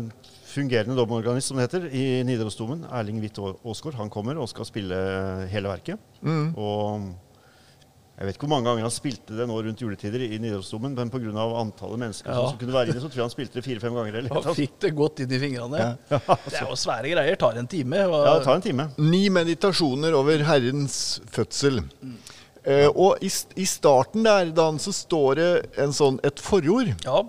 fungerende 0.52 0.98
domorganist, 0.98 1.48
som 1.48 1.58
det 1.58 1.70
heter, 1.70 1.90
i 1.96 2.24
Nidarosdomen, 2.28 2.84
Erling 2.92 3.22
Hvitt 3.24 3.40
Aa- 3.40 3.56
Aasgaard, 3.64 3.96
han 3.96 4.10
kommer 4.12 4.36
og 4.42 4.50
skal 4.52 4.68
spille 4.68 4.98
hele 5.52 5.72
verket. 5.72 6.00
Mm. 6.22 6.50
Og 6.58 7.12
jeg 8.22 8.28
vet 8.30 8.36
ikke 8.38 8.46
hvor 8.46 8.52
mange 8.54 8.68
ganger 8.70 8.86
han 8.86 8.94
spilte 8.94 9.34
det 9.34 9.48
nå 9.50 9.56
rundt 9.66 9.80
juletider 9.82 10.22
i 10.28 10.38
Nidarosdomen, 10.38 10.94
men 10.94 11.10
pga. 11.10 11.32
antallet 11.58 11.98
mennesker 12.04 12.30
Ja. 12.30 12.44
som 12.52 12.58
kunne 12.62 12.76
være 12.76 12.92
inne, 12.94 13.02
så 13.02 13.10
tror 13.10 13.18
jeg 13.18 13.26
han 13.26 13.34
spilte 13.34 13.58
det 13.58 13.64
fire-fem 13.66 13.96
ganger. 13.98 14.18
Eller? 14.20 14.36
Han 14.46 14.56
fikk 14.60 14.76
det 14.86 14.92
godt 14.96 15.24
inn 15.26 15.34
i 15.34 15.40
fingrene. 15.42 15.80
Ja. 15.82 16.20
Det 16.46 16.60
er 16.62 16.70
jo 16.70 16.78
svære 16.78 17.10
greier. 17.16 17.36
Tar 17.42 17.58
en 17.58 17.68
time. 17.72 18.04
Og, 18.06 18.20
Ja, 18.28 18.36
det 18.38 18.46
tar 18.46 18.60
en 18.60 18.66
time. 18.68 18.86
Ni 19.02 19.24
meditasjoner 19.34 20.14
over 20.22 20.46
Herrens 20.46 21.00
fødsel. 21.34 21.82
Eh, 22.64 22.88
og 22.94 23.18
i, 23.26 23.32
i 23.58 23.66
starten 23.66 24.22
der, 24.24 24.52
Dan, 24.54 24.78
så 24.78 24.94
står 24.94 25.36
det 25.42 25.52
en 25.82 25.90
sånn, 25.98 26.20
et 26.24 26.38
forord. 26.40 26.94
ja, 27.04 27.24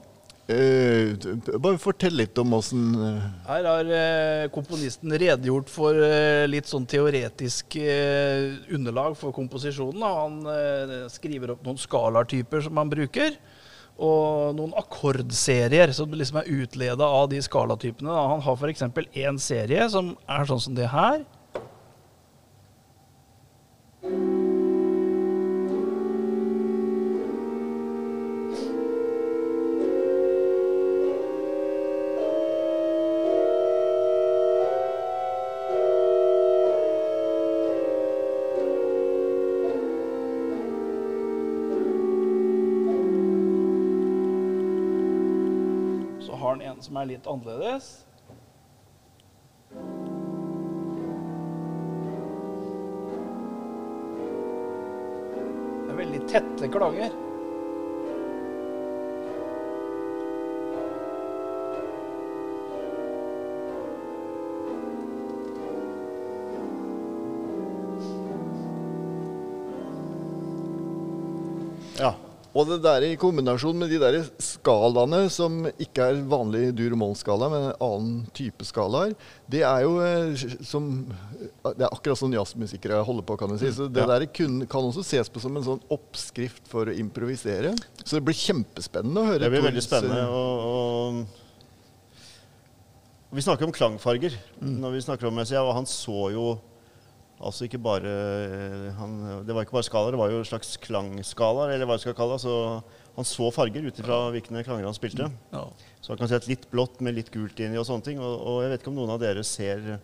D- 0.52 1.56
bare 1.62 1.80
fortell 1.80 2.14
litt 2.20 2.38
om 2.40 2.54
åssen 2.58 2.92
uh... 2.98 3.24
Her 3.48 3.68
har 3.70 3.90
uh, 3.90 4.44
komponisten 4.54 5.14
redegjort 5.16 5.72
for 5.72 5.96
litt 6.50 6.68
sånn 6.70 6.86
teoretisk 6.88 7.78
underlag 8.72 9.16
for 9.18 9.34
komposisjonen. 9.36 10.04
Han 10.04 11.10
skriver 11.12 11.54
opp 11.54 11.66
noen 11.66 11.80
skalatyper 11.80 12.64
som 12.64 12.80
han 12.80 12.92
bruker, 12.92 13.36
og 14.02 14.56
noen 14.56 14.72
akkordserier 14.80 15.92
som 15.96 16.12
liksom 16.16 16.40
er 16.40 16.50
utleda 16.62 17.06
av 17.06 17.28
de 17.32 17.42
skalatypene. 17.44 18.08
Da. 18.10 18.24
Han 18.32 18.42
har 18.44 18.56
f.eks. 18.58 18.82
én 19.12 19.38
serie 19.42 19.88
som 19.92 20.14
er 20.26 20.48
sånn 20.48 20.62
som 20.68 20.76
det 20.78 20.88
her. 20.92 21.22
Er 47.02 47.10
litt 47.10 47.26
annerledes. 47.26 47.90
Det 55.82 55.90
er 55.90 55.98
veldig 55.98 56.22
tette 56.30 56.70
klanger. 56.72 57.31
Og 72.52 72.66
det 72.68 72.82
der 72.84 73.00
i 73.06 73.14
kombinasjon 73.16 73.78
med 73.80 73.88
de 73.88 73.96
der 74.02 74.18
skalaene 74.42 75.22
som 75.32 75.62
ikke 75.80 76.04
er 76.10 76.18
vanlig 76.28 76.66
dur-moll-skala, 76.76 77.46
men 77.48 77.62
en 77.70 77.78
annen 77.80 78.18
type 78.36 78.66
skalaer, 78.68 79.14
det 79.48 79.62
er 79.64 79.86
jo 79.86 79.94
eh, 80.04 80.34
som 80.68 80.90
Det 81.64 81.80
er 81.86 81.88
akkurat 81.88 82.20
sånn 82.20 82.34
jazzmusikere 82.36 82.98
holder 83.08 83.24
på, 83.24 83.38
kan 83.40 83.48
du 83.48 83.56
si. 83.56 83.70
Så 83.72 83.88
det 83.88 84.02
Ja. 84.04 84.06
der 84.18 84.26
kun, 84.26 84.66
kan 84.68 84.84
også 84.84 85.00
ses 85.02 85.30
på 85.32 85.40
som 85.40 85.56
en 85.56 85.64
sånn 85.64 85.80
oppskrift 85.88 86.68
for 86.68 86.84
å 86.92 86.92
improvisere. 86.92 87.72
Så 88.04 88.18
det 88.20 88.24
blir 88.28 88.36
kjempespennende 88.36 89.22
å 89.22 89.30
høre. 89.32 89.46
Det 89.46 89.50
blir 89.56 89.64
veldig 89.70 89.82
spennende. 89.88 90.20
eh, 90.20 90.28
Og, 90.28 90.58
og, 90.68 91.26
og 93.32 93.38
vi 93.38 93.40
snakker 93.48 93.64
om 93.64 93.72
klangfarger 93.72 94.36
Mm. 94.60 94.76
når 94.80 94.92
vi 94.92 95.00
snakker 95.08 95.26
om 95.28 95.34
Messia, 95.40 95.62
og 95.64 95.72
han 95.74 95.86
så 95.88 96.30
jo 96.34 96.58
altså 97.42 97.66
ikke 97.66 97.80
bare 97.82 98.10
eh, 98.10 98.88
han, 98.98 99.16
Det 99.46 99.54
var 99.54 99.66
ikke 99.66 99.76
bare 99.76 99.86
skalaer, 99.86 100.14
det 100.14 100.20
var 100.20 100.32
jo 100.32 100.42
en 100.42 100.48
slags 100.48 100.76
klangskalaer, 100.82 101.74
eller 101.74 101.88
hva 101.88 101.98
jeg 101.98 102.06
skal 102.06 102.16
kalle 102.18 102.38
det. 102.38 102.44
Så 102.44 102.54
han 103.16 103.28
så 103.28 103.48
farger 103.52 103.84
ut 103.84 103.98
ifra 104.00 104.20
hvilke 104.32 104.62
klanger 104.64 104.88
han 104.88 104.96
spilte. 104.96 105.28
Ja. 105.52 105.66
Så 106.00 106.12
han 106.12 106.20
kan 106.20 106.30
si 106.30 106.38
at 106.38 106.48
litt 106.50 106.68
blått 106.72 107.02
med 107.04 107.18
litt 107.18 107.32
gult 107.34 107.60
inni 107.60 107.80
og 107.80 107.88
sånne 107.88 108.06
ting. 108.06 108.22
Og, 108.22 108.38
og 108.40 108.62
jeg 108.64 108.72
vet 108.72 108.84
ikke 108.84 108.92
om 108.94 109.00
noen 109.02 109.12
av 109.14 109.20
dere 109.22 109.44
ser 109.46 109.82
det. 109.84 109.98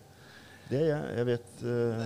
Jeg, 0.69 0.85
jeg 1.17 1.25
vet 1.25 1.63
uh, 1.65 2.03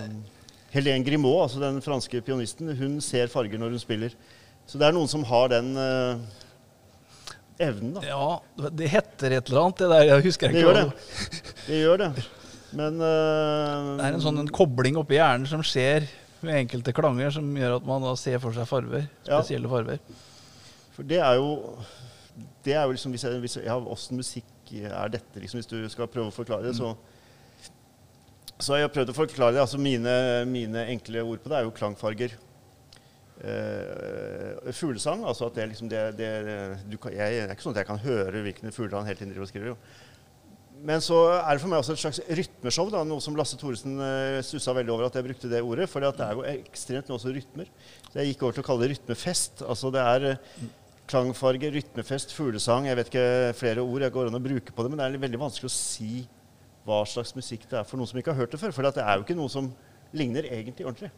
Helene 0.72 1.04
Grimaud, 1.04 1.42
altså 1.42 1.60
den 1.60 1.82
franske 1.84 2.22
pianisten, 2.24 2.72
hun 2.78 2.96
ser 3.04 3.28
farger 3.32 3.60
når 3.60 3.76
hun 3.76 3.82
spiller. 3.82 4.16
Så 4.64 4.80
det 4.80 4.88
er 4.88 4.96
noen 4.96 5.10
som 5.10 5.26
har 5.28 5.52
den 5.52 5.74
uh, 5.76 6.24
evnen, 7.60 7.98
da. 7.98 8.06
ja, 8.08 8.70
det 8.72 8.88
heter 8.94 9.36
et 9.36 9.52
eller 9.52 9.66
annet, 9.66 9.82
det 9.82 9.90
der. 9.92 10.06
Jeg 10.08 10.26
husker 10.30 10.48
ikke. 10.48 10.56
Det 10.56 10.64
gjør 10.64 10.80
det. 10.80 11.44
Det 11.66 11.82
gjør 11.82 12.02
det. 12.06 12.10
Men 12.74 13.00
uh, 13.00 13.94
Det 13.98 14.06
er 14.08 14.16
en 14.16 14.22
sånn 14.24 14.42
en 14.42 14.52
kobling 14.54 14.98
oppi 15.00 15.18
hjernen 15.18 15.48
som 15.48 15.62
skjer 15.64 16.06
med 16.44 16.58
enkelte 16.64 16.92
klanger, 16.96 17.32
som 17.32 17.46
gjør 17.56 17.78
at 17.78 17.86
man 17.88 18.04
da 18.04 18.14
ser 18.20 18.40
for 18.42 18.56
seg 18.56 18.68
farver. 18.68 19.06
Ja. 19.24 19.40
Spesielle 19.40 19.70
farver. 19.70 20.00
For 20.94 21.06
det 21.08 21.20
er 21.24 21.38
jo 21.40 21.50
Det 22.64 22.74
er 22.74 22.84
jo 22.86 22.94
liksom 22.94 23.14
hvis 23.14 23.24
jeg, 23.26 23.40
hvis 23.42 23.56
jeg, 23.58 23.66
ja, 23.68 23.76
Åssen 23.76 24.18
musikk 24.20 24.72
er 24.74 25.12
dette, 25.12 25.40
liksom, 25.40 25.60
hvis 25.60 25.70
du 25.70 25.78
skal 25.92 26.08
prøve 26.10 26.32
å 26.32 26.34
forklare 26.34 26.66
det, 26.66 26.76
så 26.78 26.94
Så 28.58 28.74
har 28.74 28.84
jeg 28.84 28.94
prøvd 28.94 29.10
å 29.10 29.16
forklare 29.16 29.56
det. 29.56 29.60
altså 29.60 29.78
Mine, 29.78 30.44
mine 30.46 30.86
enkle 30.92 31.24
ord 31.24 31.42
på 31.42 31.50
det 31.50 31.58
er 31.58 31.66
jo 31.66 31.74
klangfarger. 31.74 32.36
Uh, 33.34 34.70
fuglesang, 34.72 35.24
altså 35.26 35.48
at 35.48 35.56
det 35.58 35.64
liksom 35.72 35.88
det, 35.90 36.02
det 36.16 36.28
du 36.86 36.94
jeg, 37.10 37.10
Det 37.10 37.42
er 37.42 37.50
ikke 37.50 37.64
sånn 37.66 37.74
at 37.74 37.82
jeg 37.82 37.88
kan 37.88 37.98
høre 38.04 38.44
hvilken 38.46 38.72
fugler 38.72 39.00
han 39.00 39.08
hele 39.08 39.18
tiden 39.18 39.32
driver 39.34 39.48
og 39.48 39.50
skriver. 39.50 39.72
Jo. 39.72 40.03
Men 40.84 41.00
så 41.00 41.16
er 41.32 41.56
det 41.56 41.62
for 41.62 41.72
meg 41.72 41.80
også 41.80 41.94
et 41.94 42.02
slags 42.02 42.18
rytmeshow, 42.28 42.90
da, 42.92 43.00
noe 43.08 43.22
som 43.24 43.36
Lasse 43.38 43.56
Thoresen 43.56 43.96
uh, 43.96 44.42
stussa 44.44 44.74
veldig 44.76 44.92
over 44.92 45.06
at 45.06 45.14
jeg 45.16 45.24
brukte 45.24 45.48
det 45.48 45.62
ordet. 45.64 45.88
For 45.88 46.04
det 46.04 46.12
er 46.20 46.36
jo 46.36 46.44
ekstremt 46.50 47.08
mye 47.08 47.16
også 47.16 47.32
rytmer. 47.32 47.70
Så 48.10 48.20
jeg 48.20 48.34
gikk 48.34 48.44
over 48.44 48.58
til 48.58 48.64
å 48.64 48.66
kalle 48.68 48.84
det 48.84 48.90
rytmefest. 48.92 49.64
Altså 49.64 49.92
det 49.94 50.02
er 50.04 50.26
eh, 50.34 50.68
klangfarge, 51.08 51.72
rytmefest, 51.72 52.36
fuglesang. 52.36 52.90
Jeg 52.90 53.00
vet 53.00 53.10
ikke 53.12 53.56
flere 53.56 53.84
ord 53.84 54.04
jeg 54.04 54.16
går 54.18 54.28
an 54.28 54.36
å 54.36 54.44
bruke 54.44 54.76
på 54.76 54.84
det, 54.84 54.92
men 54.92 55.00
det 55.00 55.08
er 55.08 55.24
veldig 55.24 55.40
vanskelig 55.46 55.72
å 55.72 55.76
si 55.78 56.26
hva 56.84 57.00
slags 57.08 57.32
musikk 57.32 57.64
det 57.70 57.80
er 57.80 57.88
for 57.88 57.96
noen 57.96 58.10
som 58.10 58.20
ikke 58.20 58.34
har 58.34 58.44
hørt 58.44 58.52
det 58.52 58.60
før. 58.60 58.76
For 58.76 58.84
det 58.84 59.00
er 59.00 59.16
jo 59.16 59.24
ikke 59.24 59.40
noe 59.40 59.52
som 59.52 59.72
ligner 60.12 60.52
egentlig 60.52 60.84
ordentlig. 60.84 61.14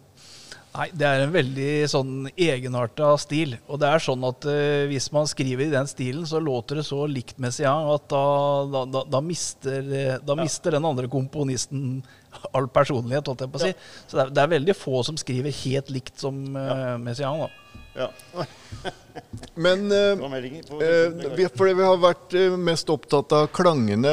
Nei, 0.76 0.90
det 0.92 1.06
er 1.08 1.22
en 1.24 1.32
veldig 1.32 1.70
sånn 1.88 2.12
egenarta 2.32 3.14
stil. 3.20 3.54
Og 3.70 3.80
det 3.80 3.88
er 3.88 4.02
sånn 4.04 4.26
at 4.28 4.44
uh, 4.48 4.84
hvis 4.90 5.08
man 5.14 5.28
skriver 5.30 5.66
i 5.66 5.72
den 5.72 5.88
stilen, 5.88 6.26
så 6.28 6.40
låter 6.42 6.80
det 6.80 6.86
så 6.88 7.00
likt 7.08 7.40
Messiaen 7.40 7.88
at 7.94 8.04
da, 8.12 8.84
da, 8.84 9.04
da, 9.08 9.22
mister, 9.24 9.80
da 10.20 10.36
ja. 10.36 10.38
mister 10.42 10.76
den 10.76 10.88
andre 10.88 11.08
komponisten 11.12 12.02
all 12.56 12.68
personlighet, 12.68 13.30
holdt 13.30 13.46
jeg 13.46 13.54
på 13.54 13.62
å 13.62 13.64
si. 13.64 13.72
Så 14.04 14.18
det 14.18 14.26
er, 14.26 14.36
det 14.36 14.44
er 14.44 14.54
veldig 14.58 14.76
få 14.76 15.00
som 15.06 15.18
skriver 15.20 15.54
helt 15.64 15.92
likt 15.96 16.20
som 16.20 16.44
uh, 16.52 16.94
Messiaen. 17.00 17.46
Da. 17.46 17.82
Ja. 17.96 18.94
Men 19.56 19.86
eh, 19.92 20.14
Eh, 20.16 21.34
vi, 21.36 21.46
fordi 21.56 21.74
vi 21.78 21.84
har 21.86 21.98
vært 22.00 22.34
eh, 22.36 22.56
mest 22.60 22.90
opptatt 22.92 23.32
av 23.36 23.46
klangene 23.54 24.12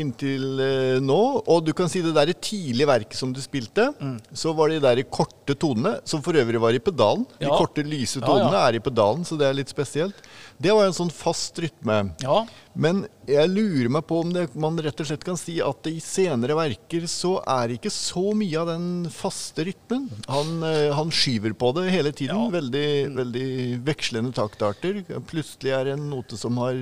inntil 0.00 0.60
eh, 0.62 0.98
nå. 1.02 1.20
Og 1.50 1.64
du 1.66 1.72
kan 1.76 1.90
si 1.90 2.02
det 2.04 2.14
der 2.16 2.30
i 2.32 2.36
tidlige 2.38 2.88
verket 2.90 3.18
som 3.18 3.32
du 3.34 3.40
spilte, 3.44 3.90
Mm. 4.00 4.16
så 4.34 4.52
var 4.56 4.70
de 4.72 4.80
der 4.82 4.98
i 5.00 5.04
korte 5.06 5.54
tonene, 5.60 5.98
som 6.08 6.22
for 6.24 6.36
øvrig 6.38 6.60
var 6.60 6.74
i 6.76 6.80
pedalen. 6.82 7.26
De 7.38 7.46
korte, 7.50 7.84
lyse 7.86 8.20
tonene 8.22 8.52
ja. 8.52 8.64
er 8.68 8.78
i 8.78 8.82
pedalen, 8.82 9.24
så 9.26 9.38
det 9.38 9.46
er 9.48 9.56
litt 9.56 9.70
spesielt. 9.70 10.18
Det 10.60 10.72
var 10.74 10.86
en 10.88 10.96
sånn 10.96 11.10
fast 11.12 11.58
rytme. 11.62 12.14
Ja, 12.22 12.44
Men 12.74 13.04
jeg 13.28 13.50
lurer 13.52 13.88
meg 13.92 14.02
på 14.08 14.18
om 14.24 14.32
det, 14.34 14.48
man 14.58 14.78
rett 14.82 14.98
og 15.00 15.06
slett 15.06 15.24
kan 15.26 15.38
si 15.38 15.60
at 15.62 15.86
i 15.86 16.00
senere 16.02 16.56
verker 16.58 17.06
så 17.10 17.36
er 17.46 17.68
det 17.70 17.78
ikke 17.78 17.92
så 17.94 18.32
mye 18.36 18.58
av 18.60 18.70
den 18.72 18.88
faste 19.14 19.66
rytmen. 19.68 20.08
Han, 20.26 20.56
eh, 20.66 20.90
han 20.94 21.12
skyver 21.14 21.54
på 21.58 21.70
det 21.78 21.86
hele 21.94 22.10
tiden. 22.12 22.34
Ja. 22.48 22.50
Veldig, 22.54 22.88
veldig 23.14 23.48
vekslende 23.86 24.34
taktarter. 24.44 25.02
Plutselig 25.28 25.72
er 25.74 25.88
det 25.88 25.96
en 25.96 26.06
note 26.12 26.38
som 26.40 26.56
har 26.62 26.78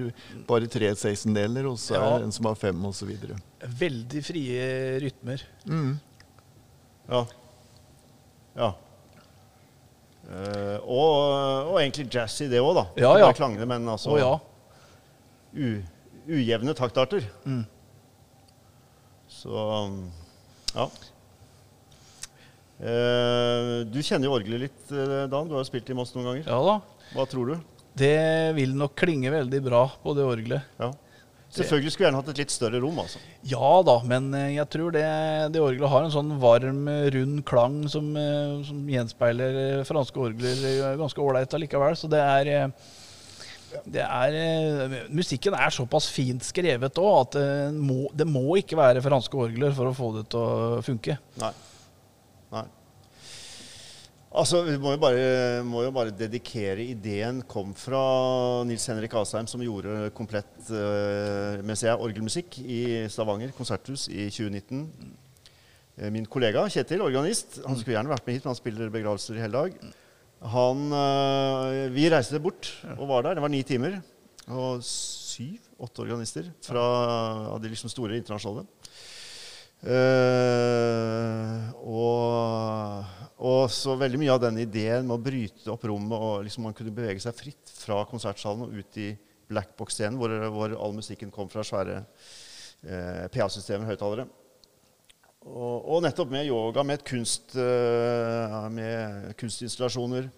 bare 0.48 0.68
tre 0.70 0.90
sekstendeler, 0.98 1.66
og 1.70 1.78
så 1.80 1.96
er 1.96 2.02
Ja. 2.04 2.18
det 2.18 2.28
en 2.28 2.32
som 2.38 2.46
har 2.50 2.54
fem, 2.58 2.84
osv. 2.84 3.10
veldig 3.80 4.22
frie 4.26 4.62
rytmer. 5.02 5.42
Mm. 5.66 5.92
Ja. 7.08 7.24
ja. 8.56 8.72
Uh, 10.22 10.78
og, 10.86 11.72
og 11.74 11.76
egentlig 11.80 12.06
jazzy, 12.14 12.46
det 12.48 12.60
òg, 12.62 12.74
da. 12.78 12.84
Ja, 12.96 13.14
Det 13.16 13.24
ja. 13.24 13.28
er 13.28 13.36
klangene, 13.36 13.66
men 13.68 13.88
altså 13.90 14.14
oh, 14.14 14.18
ja. 14.20 14.38
u, 15.52 15.82
ujevne 16.30 16.74
taktarter. 16.78 17.26
Mm. 17.44 17.64
Så 19.28 19.64
ja. 20.76 20.86
Uh, 22.82 23.82
du 23.92 24.00
kjenner 24.02 24.26
jo 24.26 24.34
orgelet 24.38 24.64
litt, 24.64 24.80
eh, 24.90 25.26
Dan. 25.30 25.46
Du 25.46 25.54
har 25.54 25.62
jo 25.62 25.68
spilt 25.68 25.90
i 25.92 25.94
Moss 25.94 26.14
noen 26.16 26.30
ganger. 26.30 26.48
ja 26.48 26.58
da. 26.66 26.78
Hva 27.12 27.28
tror 27.28 27.52
du? 27.52 27.54
Det 27.98 28.16
vil 28.56 28.72
nok 28.76 28.94
klinge 28.96 29.32
veldig 29.32 29.60
bra 29.64 29.84
på 30.02 30.14
det 30.16 30.24
orgelet. 30.24 30.68
Ja. 30.80 30.92
Selvfølgelig 31.52 31.92
skulle 31.92 32.06
vi 32.06 32.08
gjerne 32.08 32.20
hatt 32.22 32.30
et 32.32 32.38
litt 32.40 32.52
større 32.54 32.78
rom, 32.80 32.96
altså. 33.02 33.20
Ja 33.44 33.72
da, 33.84 33.98
men 34.08 34.30
eh, 34.38 34.54
jeg 34.54 34.64
tror 34.72 34.94
det, 34.94 35.04
det 35.52 35.60
orgelet 35.60 35.92
har 35.92 36.06
en 36.06 36.14
sånn 36.14 36.30
varm, 36.40 36.86
eh, 36.88 37.10
rund 37.12 37.42
klang 37.48 37.74
som, 37.92 38.08
eh, 38.16 38.62
som 38.64 38.78
gjenspeiler 38.88 39.82
franske 39.84 40.16
orgler 40.16 40.96
ganske 41.00 41.20
ålreit 41.20 41.52
allikevel. 41.58 41.98
Så 42.00 42.08
det 42.12 42.22
er 42.24 42.72
Det 43.72 44.02
er, 44.04 44.34
musikken 45.08 45.54
er 45.56 45.72
såpass 45.72 46.04
fint 46.12 46.44
skrevet 46.44 46.98
òg 47.00 47.14
at 47.22 47.36
det 47.38 47.72
må, 47.72 48.02
det 48.12 48.26
må 48.28 48.58
ikke 48.60 48.76
være 48.76 49.00
franske 49.00 49.32
orgler 49.32 49.72
for 49.72 49.88
å 49.88 49.94
få 49.96 50.10
det 50.18 50.26
til 50.32 50.40
å 50.40 50.82
funke. 50.84 51.16
Nei. 51.40 51.52
Altså, 54.32 54.62
Vi 54.64 54.78
må 54.80 54.94
jo, 54.94 55.00
bare, 55.00 55.62
må 55.66 55.82
jo 55.84 55.92
bare 55.92 56.12
dedikere 56.16 56.86
Ideen 56.86 57.42
kom 57.44 57.74
fra 57.76 58.00
Nils 58.64 58.86
Henrik 58.88 59.12
Asheim, 59.20 59.48
som 59.50 59.60
gjorde 59.60 60.08
komplett 60.16 60.70
uh, 60.72 61.60
mens 61.66 61.82
jeg 61.84 62.00
orgelmusikk 62.00 62.56
i 62.64 62.80
Stavanger 63.12 63.52
konserthus 63.56 64.06
i 64.08 64.30
2019. 64.32 64.86
Eh, 65.98 66.08
Min 66.14 66.24
kollega 66.24 66.64
Kjetil, 66.72 67.04
organist, 67.04 67.60
han 67.66 67.76
skulle 67.76 67.98
gjerne 67.98 68.12
vært 68.14 68.24
med 68.24 68.38
hit, 68.38 68.46
men 68.46 68.54
han 68.54 68.60
spiller 68.62 68.94
begravelser 68.94 69.36
i 69.36 69.44
hele 69.44 69.66
dag. 69.66 69.92
Han, 70.54 70.86
uh, 70.96 71.92
vi 71.92 72.08
reiste 72.10 72.40
bort 72.42 72.72
og 72.96 73.04
var 73.12 73.28
der. 73.28 73.36
Det 73.36 73.44
var 73.44 73.52
ni 73.52 73.60
timer. 73.68 74.00
Og 74.48 74.80
syv-åtte 74.86 76.02
organister 76.02 76.48
fra 76.64 76.82
av 77.52 77.60
de 77.62 77.70
liksom 77.70 77.92
store 77.92 78.16
internasjonale. 78.16 78.64
Uh, 79.82 81.68
og, 81.84 83.12
og 83.42 83.66
så 83.74 83.96
veldig 83.98 84.20
mye 84.22 84.34
av 84.36 84.42
den 84.44 84.60
ideen 84.62 85.06
med 85.08 85.16
å 85.16 85.22
bryte 85.22 85.70
opp 85.72 85.82
rommet 85.90 86.14
og 86.14 86.44
liksom 86.46 86.68
man 86.68 86.76
kunne 86.78 86.94
bevege 86.94 87.22
seg 87.24 87.34
fritt 87.34 87.72
fra 87.74 88.04
konsertsalen 88.06 88.68
og 88.68 88.76
ut 88.76 88.98
i 89.02 89.08
blackbox-scenen, 89.50 90.18
hvor, 90.20 90.34
hvor 90.54 90.76
all 90.78 90.94
musikken 90.94 91.32
kom 91.34 91.50
fra 91.50 91.64
svære 91.66 91.98
eh, 92.86 93.26
PA-systemer, 93.34 93.88
høyttalere. 93.90 94.28
Og, 95.42 95.88
og, 95.88 95.98
nettopp 96.04 96.30
med 96.30 96.46
yoga, 96.46 96.84
med, 96.86 97.02
kunst, 97.06 97.56
eh, 97.58 98.56
med 98.70 99.32
kunstinstallasjoner, 99.40 100.28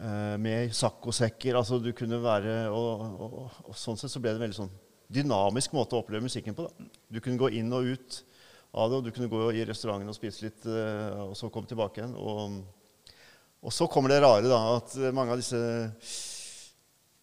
eh, 0.00 0.36
med 0.40 0.72
saccosekker 0.76 1.58
altså 1.60 1.76
du 1.82 1.92
kunne 1.96 2.22
være, 2.24 2.62
og, 2.72 3.04
og, 3.20 3.36
og, 3.66 3.76
sånn 3.76 4.00
sett 4.00 4.12
så 4.14 4.22
ble 4.22 4.32
det 4.32 4.40
en 4.40 4.46
veldig 4.46 4.60
sånn 4.62 4.72
dynamisk 5.12 5.76
måte 5.76 5.98
å 5.98 6.00
oppleve 6.00 6.24
musikken 6.24 6.56
på. 6.56 6.70
Da. 6.70 6.90
Du 7.12 7.20
kunne 7.20 7.40
gå 7.40 7.52
inn 7.60 7.68
og 7.76 7.92
ut 7.92 8.22
av 8.72 8.90
det. 8.90 8.98
Og 8.98 9.06
du 9.06 9.12
kunne 9.14 9.30
gå 9.30 9.46
i 9.56 9.64
restauranten 9.68 10.10
og 10.10 10.16
spise 10.16 10.46
litt, 10.46 10.66
eh, 10.68 11.22
og 11.24 11.36
så 11.38 11.50
komme 11.52 11.70
tilbake 11.70 12.02
igjen. 12.02 12.14
Og, 12.18 12.60
og 13.60 13.74
så 13.74 13.88
kommer 13.90 14.12
det 14.12 14.22
rare, 14.24 14.46
da, 14.48 14.60
at 14.78 14.96
mange 15.16 15.34
av 15.34 15.40
disse, 15.40 15.60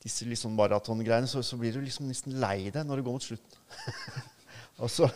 disse 0.03 0.27
liksom 0.27 0.55
maratongreiene, 0.57 1.29
så, 1.29 1.43
så, 1.45 1.59
blir 1.59 1.75
du 1.75 1.81
liksom 1.83 2.09
nesten 2.09 2.37
lei 2.41 2.69
deg 2.69 2.83
når 2.85 2.99
det 2.99 3.07
går 3.07 3.17
mot 3.17 3.27
slutten. 3.27 3.59
og 4.83 4.91
så, 4.93 5.09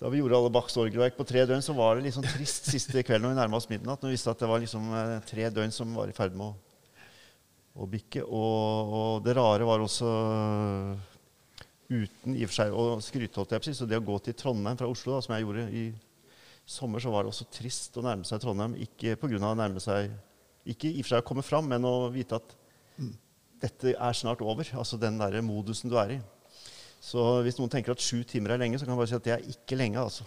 da 0.00 0.08
vi 0.08 0.22
gjorde 0.22 0.38
alle 0.38 0.52
Bachs 0.54 0.78
orgelverk 0.80 1.18
på 1.18 1.26
tre 1.28 1.44
døgn, 1.44 1.64
så 1.64 1.76
var 1.76 1.98
det 1.98 2.14
sånn 2.14 2.24
trist 2.24 2.70
siste 2.72 3.02
kvelden 3.04 3.28
når 3.28 3.34
vi 3.34 3.40
nærma 3.42 3.58
oss 3.58 3.68
midnatt. 3.68 4.00
Når 4.00 4.12
vi 4.12 4.16
visste 4.16 4.32
at 4.32 4.40
det 4.40 4.48
var 4.48 4.62
liksom 4.62 4.90
eh, 4.96 5.16
tre 5.28 5.50
døgn 5.52 5.74
som 5.74 5.92
var 5.98 6.08
i 6.08 6.16
ferd 6.16 6.36
med 6.38 6.46
å, 6.46 6.54
å 7.84 7.88
bikke. 7.90 8.24
Og, 8.24 8.94
og, 9.00 9.12
det 9.26 9.36
rare 9.36 9.66
var 9.68 9.84
også 9.84 10.14
uten 11.90 12.36
i 12.36 12.44
og 12.46 12.52
for 12.52 12.58
seg 12.60 12.74
å 12.74 12.84
skryte. 13.02 13.44
Så 13.74 13.88
det 13.88 13.98
å 13.98 14.06
gå 14.06 14.16
til 14.24 14.36
Trondheim 14.38 14.78
fra 14.78 14.88
Oslo, 14.90 15.16
da, 15.16 15.24
som 15.24 15.34
jeg 15.34 15.44
gjorde 15.44 15.66
i 15.74 15.84
sommer, 16.70 17.02
så 17.02 17.12
var 17.12 17.24
det 17.26 17.32
også 17.32 17.48
trist 17.52 17.98
å 17.98 18.04
nærme 18.06 18.26
seg 18.28 18.42
Trondheim. 18.42 18.76
Ikke 18.86 19.16
pga. 19.18 19.40
å 19.40 19.54
nærme 19.58 19.82
seg 19.82 20.12
Ikke 20.68 20.90
i 20.90 21.00
og 21.00 21.06
for 21.06 21.14
seg 21.14 21.22
å 21.22 21.26
komme 21.26 21.42
fram, 21.42 21.70
men 21.70 21.86
å 21.88 22.10
vite 22.12 22.36
at 22.36 22.52
mm. 23.00 23.14
dette 23.62 23.94
er 23.96 24.16
snart 24.16 24.42
over. 24.44 24.68
Altså 24.76 24.98
den 25.00 25.18
derre 25.18 25.42
modusen 25.42 25.90
du 25.90 25.96
er 25.98 26.18
i. 26.18 26.20
Så 27.00 27.22
hvis 27.46 27.56
noen 27.56 27.72
tenker 27.72 27.94
at 27.94 28.04
sju 28.04 28.20
timer 28.28 28.52
er 28.52 28.60
lenge, 28.60 28.76
så 28.76 28.84
kan 28.84 28.92
jeg 28.92 29.00
bare 29.00 29.08
si 29.08 29.16
at 29.16 29.24
det 29.24 29.32
er 29.32 29.46
ikke 29.48 29.78
lenge. 29.80 30.02
altså. 30.02 30.26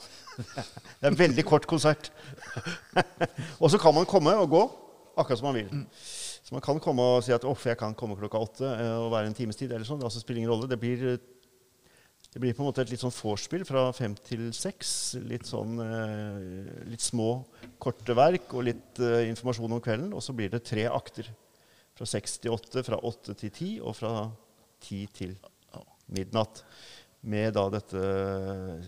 Det 0.99 1.05
er 1.05 1.11
en 1.11 1.19
veldig 1.19 1.45
kort 1.45 1.67
konsert. 1.69 2.09
og 3.61 3.69
så 3.69 3.77
kan 3.77 3.93
man 3.93 4.09
komme 4.09 4.33
og 4.41 4.49
gå 4.49 4.63
akkurat 5.13 5.37
som 5.37 5.51
man 5.51 5.59
vil. 5.59 5.69
Mm. 5.69 5.85
Så 6.43 6.55
man 6.55 6.63
kan 6.65 6.81
komme 6.81 7.05
og 7.05 7.23
si 7.23 7.31
at 7.31 7.45
'uff, 7.45 7.67
jeg 7.69 7.77
kan 7.77 7.93
komme 7.93 8.17
klokka 8.17 8.41
åtte 8.41 8.65
eh, 8.65 8.97
og 8.97 9.11
være 9.13 9.29
en 9.29 9.37
times 9.37 9.55
tid. 9.55 9.71
eller 9.71 9.85
sånn. 9.85 10.01
Det 10.01 10.09
altså 10.09 10.19
spiller 10.19 10.41
ingen 10.41 10.51
rolle. 10.51 10.67
Det 10.67 10.79
blir 10.79 11.19
det 12.33 12.39
blir 12.41 12.55
på 12.57 12.63
en 12.63 12.69
måte 12.71 12.81
et 12.81 12.89
litt 12.89 13.01
sånn 13.03 13.13
vorspiel 13.13 13.61
fra 13.67 13.91
fem 13.93 14.15
til 14.25 14.47
seks. 14.57 14.89
Litt 15.21 15.45
sånn 15.45 15.77
eh, 15.83 16.87
litt 16.89 17.03
små, 17.05 17.43
korte 17.77 18.15
verk 18.17 18.55
og 18.57 18.65
litt 18.65 19.01
eh, 19.05 19.27
informasjon 19.29 19.75
om 19.77 19.81
kvelden. 19.83 20.15
Og 20.17 20.23
så 20.25 20.33
blir 20.33 20.49
det 20.49 20.63
tre 20.65 20.87
akter. 20.89 21.29
Fra 21.93 22.07
seks 22.09 22.39
til 22.41 22.55
åtte, 22.55 22.81
fra 22.81 22.97
åtte 23.05 23.35
til 23.37 23.53
ti 23.53 23.69
og 23.77 23.93
fra 23.99 24.15
ti 24.81 25.03
til 25.13 25.35
midnatt. 26.09 26.63
Med 27.29 27.53
da 27.53 27.67
dette 27.71 28.01
eh, 28.01 28.87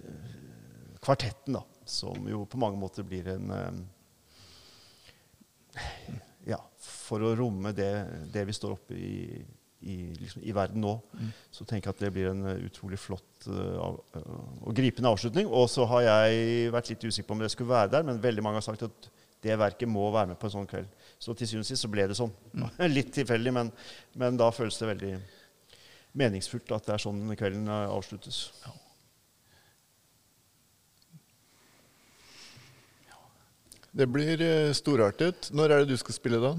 kvartetten, 1.05 1.59
da, 1.59 1.61
som 1.85 2.25
jo 2.25 2.47
på 2.49 2.57
mange 2.59 2.81
måter 2.81 3.05
blir 3.05 3.29
en 3.35 3.53
eh, 3.53 3.75
Ja, 6.49 6.59
for 6.81 7.21
å 7.21 7.35
romme 7.37 7.71
det, 7.77 7.93
det 8.33 8.43
vi 8.49 8.57
står 8.57 8.73
oppe 8.73 8.97
i 8.97 9.45
i, 9.85 9.95
liksom, 10.17 10.41
i 10.43 10.53
verden 10.55 10.81
nå. 10.81 10.95
Mm. 11.13 11.31
Så 11.53 11.65
tenker 11.67 11.91
jeg 11.91 11.95
at 11.95 12.01
det 12.01 12.11
blir 12.15 12.31
en 12.31 12.41
uh, 12.47 12.53
utrolig 12.65 12.97
flott 12.97 13.47
uh, 13.47 13.93
og 14.65 14.71
gripende 14.77 15.11
avslutning. 15.11 15.49
Og 15.49 15.67
så 15.69 15.85
har 15.91 16.05
jeg 16.07 16.71
vært 16.73 16.89
litt 16.89 17.05
usikker 17.05 17.29
på 17.29 17.37
om 17.37 17.43
det 17.43 17.51
skulle 17.53 17.73
være 17.73 17.91
der, 17.93 18.07
men 18.07 18.21
veldig 18.21 18.45
mange 18.45 18.61
har 18.61 18.65
sagt 18.65 18.87
at 18.87 19.09
det 19.45 19.57
verket 19.61 19.91
må 19.91 20.07
være 20.09 20.31
med 20.31 20.39
på 20.41 20.49
en 20.49 20.55
sånn 20.55 20.69
kveld. 20.69 20.89
Så 21.21 21.35
til 21.37 21.51
syvende 21.51 21.67
og 21.67 21.69
sist 21.69 21.85
så 21.85 21.91
ble 21.93 22.07
det 22.09 22.17
sånn. 22.17 22.33
Mm. 22.57 22.65
litt 22.97 23.13
tilfeldig, 23.13 23.53
men, 23.53 23.69
men, 24.17 24.41
da 24.41 24.49
føles 24.55 24.81
det 24.81 24.89
veldig 24.89 25.13
meningsfullt 26.17 26.73
at 26.73 26.89
det 26.89 26.95
er 26.95 27.05
sånn 27.05 27.21
kvelden 27.37 27.69
avsluttes. 27.69 28.47
Ja. 28.65 28.73
Det 33.95 34.09
blir 34.11 34.41
storartet. 34.75 35.53
Når 35.55 35.71
er 35.71 35.83
det 35.83 35.93
du 35.93 35.99
skal 36.01 36.17
spille, 36.17 36.41
da? 36.43 36.57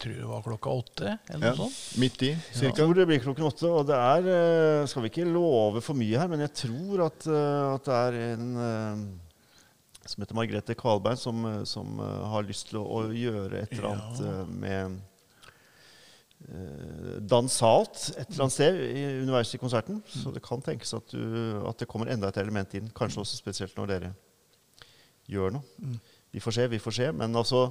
Tror 0.00 0.16
det 0.16 0.28
var 0.28 0.44
klokka 0.44 0.70
åtte. 0.70 1.16
eller 1.28 1.46
ja, 1.46 1.54
noe 1.54 1.68
sånt. 1.68 1.80
Midt 2.00 2.22
i, 2.24 2.30
cirka. 2.50 2.68
Jeg 2.68 2.76
tror 2.78 2.94
det 2.96 3.06
blir 3.10 3.22
klokken 3.22 3.48
åtte. 3.48 3.68
Og 3.68 3.88
det 3.88 3.98
er 3.98 4.30
eh, 4.34 4.86
Skal 4.90 5.04
vi 5.04 5.10
ikke 5.12 5.26
love 5.28 5.82
for 5.84 5.98
mye 5.98 6.20
her, 6.20 6.30
men 6.30 6.44
jeg 6.46 6.54
tror 6.64 7.04
at, 7.08 7.26
eh, 7.28 7.66
at 7.74 7.90
det 7.90 7.98
er 7.98 8.18
en 8.30 8.48
eh, 8.64 9.04
som 10.10 10.24
heter 10.24 10.38
Margrethe 10.38 10.74
Kvalbein, 10.74 11.18
som, 11.20 11.44
som 11.68 12.00
har 12.00 12.46
lyst 12.48 12.70
til 12.70 12.80
å, 12.80 12.86
å 12.98 13.00
gjøre 13.14 13.60
et 13.60 13.76
eller 13.76 13.92
annet 13.92 14.22
ja. 14.24 14.38
med 14.64 14.98
dansalt 17.30 17.98
et 18.16 18.30
eller 18.32 18.46
annet 18.46 18.54
sted 18.54 18.78
underveis 19.20 19.52
i 19.54 19.60
konserten. 19.60 20.00
Mm. 20.00 20.22
Så 20.22 20.32
det 20.34 20.42
kan 20.42 20.64
tenkes 20.64 20.96
at, 20.96 21.12
du, 21.12 21.20
at, 21.68 21.76
det 21.78 21.86
kommer 21.86 22.10
enda 22.10 22.32
et 22.32 22.40
element 22.42 22.74
inn. 22.74 22.88
Kanskje 22.96 23.20
også 23.22 23.38
spesielt 23.38 23.76
når 23.78 23.92
dere 23.92 24.10
gjør 25.30 25.54
noe. 25.58 25.76
Mm. 25.84 26.00
Vi 26.32 26.42
får 26.42 26.56
se, 26.56 26.66
vi 26.72 26.80
får 26.82 26.96
se. 26.96 27.10
Men 27.20 27.36
altså 27.38 27.68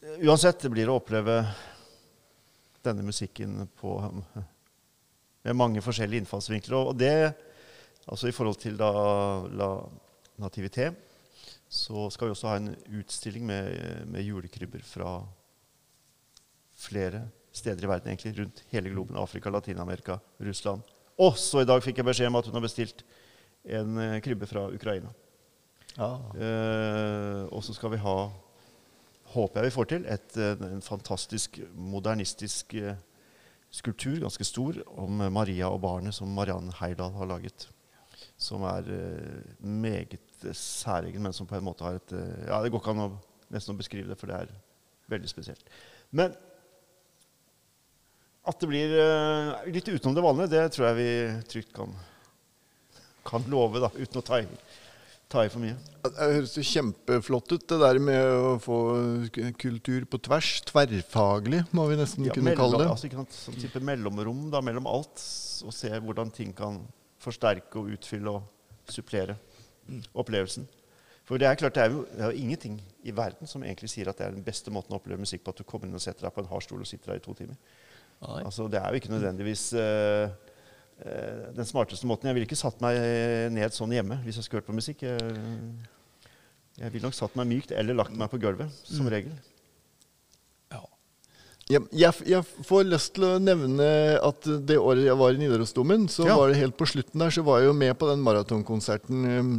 Uansett, 0.00 0.62
det 0.64 0.70
blir 0.72 0.88
å 0.88 0.94
oppleve 0.96 1.42
denne 2.80 3.02
musikken 3.04 3.66
på, 3.76 3.98
med 5.44 5.58
mange 5.60 5.82
forskjellige 5.84 6.22
innfallsvinkler. 6.22 6.76
Og 6.88 6.96
det, 6.96 7.34
altså 8.06 8.30
i 8.30 8.32
forhold 8.32 8.56
til 8.62 8.80
da, 8.80 8.88
la 9.52 9.68
Nativité, 10.40 10.88
så 11.68 12.06
skal 12.08 12.30
vi 12.30 12.32
også 12.32 12.48
ha 12.48 12.56
en 12.62 12.72
utstilling 12.96 13.44
med, 13.44 13.76
med 14.08 14.24
julekrybber 14.24 14.80
fra 14.88 15.18
flere 16.80 17.26
steder 17.52 17.84
i 17.84 17.92
verden, 17.92 18.08
egentlig, 18.08 18.38
rundt 18.40 18.64
hele 18.72 18.96
globen. 18.96 19.20
Afrika, 19.20 19.52
Latin-Amerika, 19.52 20.16
Russland. 20.40 20.80
Også 21.20 21.60
i 21.60 21.68
dag 21.68 21.84
fikk 21.84 22.00
jeg 22.00 22.08
beskjed 22.08 22.32
om 22.32 22.40
at 22.40 22.48
hun 22.48 22.56
har 22.56 22.64
bestilt 22.64 23.04
en 23.68 24.00
eh, 24.00 24.20
krybbe 24.24 24.48
fra 24.48 24.70
Ukraina. 24.72 25.12
Ah. 26.00 26.30
Eh, 26.40 27.42
og 27.52 27.60
så 27.66 27.76
skal 27.76 27.92
vi 27.92 28.00
ha 28.00 28.22
håper 29.34 29.60
jeg 29.60 29.70
vi 29.70 29.74
får 29.74 29.88
til, 29.90 30.06
et, 30.10 30.36
eh, 30.36 30.64
en 30.66 30.82
fantastisk 30.84 31.60
modernistisk 31.74 32.74
eh, 32.74 32.98
skulptur, 33.70 34.18
ganske 34.24 34.46
stor, 34.46 34.80
om 34.98 35.22
Maria 35.30 35.68
og 35.70 35.82
barnet 35.84 36.16
som 36.16 36.32
Mariann 36.34 36.72
Heidal 36.80 37.14
har 37.14 37.30
laget. 37.30 37.68
Som 38.40 38.64
er 38.64 38.86
uh, 38.88 39.64
meget 39.64 40.46
særegen, 40.56 41.22
men 41.22 41.32
som 41.36 41.46
på 41.46 41.56
en 41.56 41.64
måte 41.64 41.84
har 41.84 41.98
et 41.98 42.12
Ja, 42.48 42.62
det 42.62 42.70
går 42.72 42.80
ikke 42.80 42.94
an 42.94 43.02
å 43.04 43.08
nesten 43.52 43.74
å 43.74 43.78
beskrive 43.78 44.08
det, 44.08 44.16
for 44.16 44.30
det 44.30 44.38
er 44.38 44.52
veldig 45.12 45.28
spesielt. 45.28 45.64
Men 46.10 46.32
at 48.48 48.60
det 48.60 48.68
blir 48.70 48.94
litt 49.68 49.88
utenom 49.88 50.16
det 50.16 50.24
vanlige, 50.24 50.52
det 50.54 50.72
tror 50.72 50.88
jeg 50.88 50.98
vi 50.98 51.10
trygt 51.52 51.74
kan, 51.76 51.92
kan 53.28 53.44
love, 53.52 53.82
da, 53.84 53.92
uten 53.92 54.20
å 54.22 54.24
ta 54.24 54.40
ta 55.30 55.44
i 55.46 55.50
for 55.52 55.62
mye. 55.62 55.76
Det 56.02 56.10
høres 56.18 56.56
jo 56.56 56.64
kjempeflott 56.66 57.52
ut, 57.54 57.66
det 57.70 57.78
der 57.82 58.00
med 58.02 58.32
å 58.34 58.54
få 58.62 58.78
kultur 59.60 60.06
på 60.10 60.20
tvers. 60.26 60.50
Tverrfaglig, 60.68 61.62
må 61.76 61.86
vi 61.90 61.98
nesten 62.00 62.26
ja, 62.26 62.34
kunne 62.34 62.56
kalle 62.58 62.82
det. 62.82 62.88
Altså, 62.90 63.06
ikke 63.08 63.20
sant, 63.20 63.36
Sånn 63.36 63.60
type 63.60 63.82
mellomrom 63.84 64.48
da, 64.52 64.62
mellom 64.64 64.88
alt. 64.90 65.22
Og 65.66 65.76
se 65.76 65.92
hvordan 65.92 66.34
ting 66.34 66.52
kan 66.56 66.80
forsterke 67.20 67.78
og 67.78 67.92
utfylle 67.94 68.34
og 68.38 68.90
supplere 68.90 69.36
mm. 69.86 70.02
opplevelsen. 70.18 70.66
For 71.28 71.38
det 71.38 71.46
er 71.46 71.58
klart, 71.60 71.76
det 71.76 71.84
er, 71.84 71.94
jo, 71.94 72.02
det 72.10 72.24
er, 72.24 72.32
jo, 72.32 72.42
ingenting 72.42 72.80
i 73.06 73.14
verden 73.14 73.46
som 73.46 73.62
egentlig 73.62 73.92
sier 73.92 74.08
at 74.10 74.18
det 74.18 74.26
er 74.26 74.34
den 74.34 74.46
beste 74.46 74.72
måten 74.74 74.96
å 74.96 74.98
oppleve 74.98 75.22
musikk 75.22 75.44
på, 75.46 75.54
at 75.54 75.60
du 75.60 75.68
kommer 75.68 75.86
inn 75.86 75.94
og 75.94 76.02
setter 76.02 76.26
deg 76.26 76.34
på 76.34 76.42
en 76.42 76.50
hardstol 76.50 76.82
og 76.82 76.90
sitter 76.90 77.12
der 77.12 77.20
i 77.20 77.24
to 77.26 77.36
timer. 77.38 77.60
Altså, 78.20 78.66
det 78.68 78.80
er 78.80 78.90
jo 78.90 79.00
ikke 79.00 79.12
nødvendigvis 79.12 79.68
uh, 79.78 80.26
Eh, 80.26 80.49
den 81.00 81.66
smarteste 81.68 82.08
måten. 82.08 82.28
Jeg 82.28 82.36
ville 82.36 82.48
ikke 82.48 82.58
satt 82.58 82.80
meg 82.84 82.98
ned 83.54 83.72
sånn 83.72 83.94
hjemme 83.94 84.18
hvis 84.24 84.36
jeg 84.40 84.46
skulle 84.46 84.60
hørt 84.60 84.68
på 84.68 84.76
musikk. 84.76 85.04
Jeg, 85.06 85.40
jeg 86.80 86.92
ville 86.94 87.08
nok 87.08 87.16
satt 87.16 87.36
meg 87.36 87.48
mykt 87.50 87.74
eller 87.76 87.96
lagt 87.98 88.14
meg 88.16 88.30
på 88.32 88.40
gulvet, 88.40 88.72
som 88.88 89.04
mm. 89.04 89.10
regel. 89.12 89.34
Ja. 90.72 90.80
Jeg, 91.70 91.88
jeg, 91.92 92.28
jeg 92.32 92.68
får 92.68 92.86
lyst 92.88 93.12
til 93.16 93.26
å 93.28 93.34
nevne 93.42 93.90
at 94.20 94.48
det 94.68 94.78
året 94.80 95.04
jeg 95.04 95.18
var 95.20 95.34
i 95.36 95.42
Nidarosdomen, 95.42 96.08
så 96.12 96.28
Ja. 96.28 96.38
var 96.40 96.48
det 96.52 96.62
helt 96.62 96.78
på 96.80 96.88
slutten 96.88 97.20
der, 97.20 97.34
så 97.34 97.44
var 97.44 97.60
jeg 97.60 97.68
jo 97.68 97.76
med 97.76 97.92
på 98.00 98.08
den 98.08 98.24
maratonkonserten 98.24 99.28
um, 99.28 99.52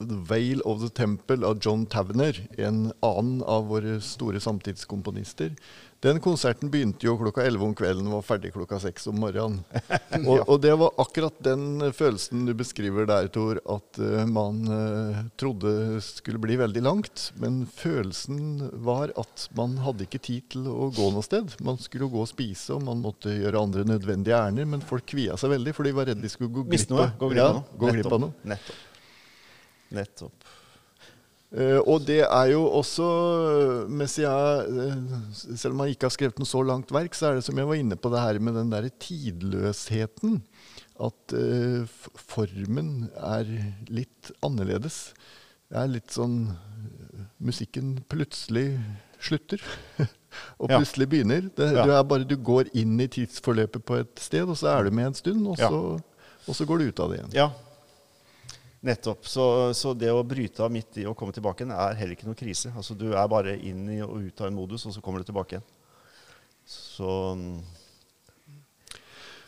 The 0.00 0.16
Veil 0.30 0.62
of 0.64 0.80
the 0.80 0.88
Temple 0.88 1.44
av 1.44 1.60
John 1.60 1.84
Tavener, 1.84 2.40
en 2.56 2.88
annen 3.04 3.42
av 3.44 3.68
våre 3.68 3.98
store 4.00 4.40
samtidskomponister. 4.40 5.52
Den 6.00 6.16
konserten 6.24 6.70
begynte 6.72 7.04
jo 7.04 7.12
klokka 7.20 7.42
11 7.44 7.64
om 7.66 7.72
kvelden 7.76 8.06
og 8.08 8.14
var 8.14 8.22
ferdig 8.24 8.54
klokka 8.54 8.78
6 8.80 9.10
om 9.10 9.18
morgenen. 9.20 9.58
Og, 10.30 10.38
og 10.48 10.56
det 10.62 10.72
var 10.80 10.94
akkurat 11.00 11.36
den 11.44 11.82
følelsen 11.96 12.46
du 12.48 12.52
beskriver 12.56 13.06
der, 13.08 13.28
Tor, 13.32 13.60
at 13.68 14.00
uh, 14.00 14.22
man 14.28 14.62
uh, 14.68 15.18
trodde 15.40 16.00
skulle 16.04 16.40
bli 16.40 16.56
veldig 16.60 16.82
langt. 16.84 17.26
Men 17.40 17.62
følelsen 17.68 18.70
var 18.84 19.12
at 19.20 19.46
man 19.56 19.76
hadde 19.84 20.06
ikke 20.06 20.22
tid 20.24 20.48
til 20.54 20.68
å 20.72 20.88
gå 20.96 21.10
noe 21.12 21.24
sted. 21.24 21.52
Man 21.64 21.80
skulle 21.80 22.08
gå 22.12 22.24
og 22.24 22.30
spise, 22.30 22.72
og 22.76 22.84
man 22.88 23.02
måtte 23.04 23.32
gjøre 23.36 23.64
andre 23.64 23.84
nødvendige 23.88 24.38
ærender. 24.38 24.68
Men 24.72 24.84
folk 24.84 25.08
kvia 25.12 25.36
seg 25.40 25.52
veldig, 25.52 25.76
for 25.76 25.88
de 25.88 25.96
var 25.96 26.08
redd 26.10 26.24
de 26.24 26.32
skulle 26.32 26.52
gå 26.54 26.64
glipp 26.70 26.96
av 26.96 27.04
noe. 27.36 27.62
gå 27.76 27.92
glipp 27.98 28.12
av 28.12 28.24
noe. 28.24 28.48
Nettopp. 28.54 28.88
Nettopp. 30.00 30.50
Eh, 31.50 31.80
og 31.82 32.04
det 32.06 32.20
er 32.22 32.50
jo 32.52 32.60
også 32.78 33.06
mens 33.90 34.12
jeg, 34.22 34.66
Selv 35.34 35.72
om 35.74 35.80
han 35.82 35.90
ikke 35.90 36.06
har 36.06 36.14
skrevet 36.14 36.38
noe 36.38 36.46
så 36.46 36.60
langt 36.62 36.92
verk, 36.94 37.16
så 37.18 37.30
er 37.32 37.40
det 37.40 37.44
som 37.48 37.58
jeg 37.58 37.66
var 37.66 37.74
inne 37.80 37.96
på 37.98 38.12
det 38.12 38.20
her 38.22 38.38
med 38.38 38.54
den 38.54 38.70
der 38.70 38.86
tidløsheten. 39.02 40.42
At 41.00 41.32
uh, 41.32 41.88
formen 42.28 43.08
er 43.16 43.48
litt 43.88 44.30
annerledes. 44.44 45.14
Det 45.70 45.78
er 45.80 45.88
litt 45.88 46.12
sånn 46.12 46.50
eh, 46.52 47.22
Musikken 47.40 47.94
plutselig 48.10 48.74
slutter. 49.22 49.62
og 50.60 50.68
Ja. 50.70 50.76
plutselig 50.76 51.08
begynner. 51.08 51.48
Det, 51.56 51.70
Ja. 51.72 51.86
du, 51.88 51.90
er 51.96 52.04
bare, 52.04 52.24
du 52.28 52.36
går 52.36 52.68
inn 52.76 53.00
i 53.00 53.08
tidsforløpet 53.08 53.82
på 53.88 53.96
et 54.02 54.20
sted, 54.20 54.44
og 54.44 54.58
så 54.60 54.68
er 54.76 54.84
du 54.84 54.90
med 54.94 55.06
en 55.10 55.14
stund, 55.16 55.46
og 55.48 55.56
Ja. 55.58 55.68
så, 55.72 55.80
og 56.46 56.54
så 56.54 56.66
går 56.68 56.78
du 56.78 56.84
ut 56.92 57.00
av 57.00 57.10
det 57.10 57.18
igjen. 57.22 57.32
Ja. 57.34 57.48
Nettopp. 58.86 59.26
Så, 59.28 59.44
så 59.76 59.92
det 59.92 60.08
å 60.12 60.22
bryte 60.24 60.64
av 60.64 60.72
midt 60.72 61.02
i 61.02 61.06
og 61.08 61.16
komme 61.18 61.34
tilbake 61.36 61.64
igjen 61.64 61.76
er 61.76 61.98
heller 61.98 62.16
ikke 62.16 62.28
noe 62.28 62.38
krise. 62.38 62.72
Altså, 62.72 62.96
du 62.96 63.10
er 63.12 63.28
bare 63.28 63.58
inn 63.58 63.84
i 63.92 64.00
og 64.04 64.16
ut 64.24 64.40
av 64.40 64.48
en 64.48 64.56
modus, 64.56 64.86
og 64.88 64.96
så 64.96 65.02
kommer 65.04 65.20
du 65.20 65.28
tilbake 65.28 65.58
igjen. 65.58 65.66
Så 66.70 67.10
mm, 67.36 67.58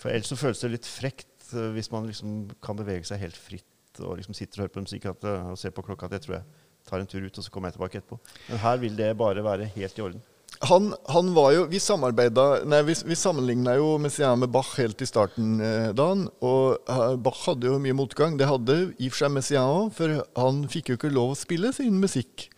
For 0.02 0.10
ellers 0.10 0.32
så 0.32 0.38
føles 0.40 0.60
det 0.64 0.72
litt 0.74 0.88
frekt 0.88 1.52
eh, 1.54 1.70
hvis 1.76 1.92
man 1.92 2.08
liksom 2.08 2.50
kan 2.64 2.76
bevege 2.76 3.06
seg 3.08 3.22
helt 3.22 3.38
fritt 3.38 4.02
og 4.02 4.16
liksom 4.18 4.34
sitter 4.36 4.58
og 4.58 4.64
hører 4.64 4.74
på 4.74 4.84
musikk 4.84 5.08
eh, 5.08 5.48
og 5.52 5.60
ser 5.60 5.72
på 5.76 5.84
klokka. 5.86 6.10
Det 6.12 6.22
tror 6.24 6.40
jeg 6.40 6.68
tar 6.88 7.00
en 7.00 7.08
tur 7.08 7.22
ut, 7.22 7.38
og 7.38 7.46
så 7.46 7.52
kommer 7.54 7.70
jeg 7.70 7.78
tilbake 7.78 8.02
etterpå. 8.02 8.18
Men 8.50 8.62
her 8.64 8.80
vil 8.82 8.98
det 8.98 9.12
bare 9.16 9.44
være 9.44 9.70
helt 9.76 9.98
i 9.98 10.04
orden. 10.04 10.24
Han, 10.68 10.92
han 11.10 11.32
var 11.34 11.52
jo 11.56 11.64
Vi 11.72 11.80
samarbeida 11.82 12.62
Nei, 12.70 12.82
vi, 12.86 12.94
vi 13.06 13.16
sammenligna 13.18 13.74
jo 13.80 13.96
Messiaen 13.98 14.38
med 14.38 14.52
Bach 14.54 14.76
helt 14.78 15.02
i 15.02 15.08
starten, 15.08 15.56
eh, 15.58 15.90
Dan. 15.96 16.28
Og 16.44 16.78
eh, 16.86 17.16
Bach 17.18 17.42
hadde 17.48 17.66
jo 17.66 17.80
mye 17.82 17.96
motgang. 17.98 18.38
Det 18.38 18.46
hadde 18.46 18.76
i 18.94 19.10
og 19.10 19.14
for 19.14 19.24
seg 19.24 19.34
Messiaen 19.34 19.76
òg, 19.82 19.92
for 19.96 20.22
han 20.38 20.62
fikk 20.70 20.92
jo 20.92 20.98
ikke 21.00 21.12
lov 21.12 21.34
å 21.34 21.38
spille 21.38 21.72
sin 21.74 21.98
musikk 22.02 22.48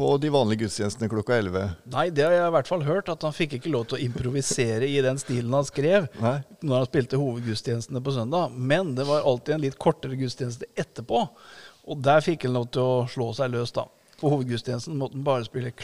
på 0.00 0.12
de 0.22 0.30
vanlige 0.32 0.64
gudstjenestene 0.64 1.10
klokka 1.10 1.36
11. 1.36 1.74
Nei, 1.92 2.06
det 2.14 2.24
har 2.24 2.32
jeg 2.32 2.46
i 2.46 2.54
hvert 2.54 2.68
fall 2.70 2.84
hørt, 2.86 3.10
at 3.12 3.24
han 3.26 3.34
fikk 3.36 3.58
ikke 3.58 3.72
lov 3.74 3.88
til 3.90 3.98
å 3.98 4.02
improvisere 4.06 4.86
i 4.88 5.00
den 5.04 5.18
stilen 5.20 5.52
han 5.52 5.66
skrev 5.66 6.06
Nei. 6.22 6.36
når 6.62 6.76
han 6.76 6.88
spilte 6.88 7.20
hovedgudstjenestene 7.20 8.02
på 8.04 8.14
søndag. 8.14 8.54
Men 8.54 8.94
det 8.96 9.04
var 9.10 9.26
alltid 9.26 9.56
en 9.56 9.64
litt 9.66 9.78
kortere 9.82 10.18
gudstjeneste 10.20 10.70
etterpå, 10.78 11.24
og 11.90 12.04
der 12.06 12.22
fikk 12.24 12.46
han 12.46 12.56
lov 12.56 12.70
til 12.72 12.86
å 12.86 13.08
slå 13.10 13.32
seg 13.36 13.52
løs, 13.52 13.74
da. 13.76 13.88
På 14.20 14.30
hovedgudstjenesten 14.34 14.96
måtte 15.00 15.18
han 15.18 15.26
bare 15.26 15.48
spille 15.48 15.74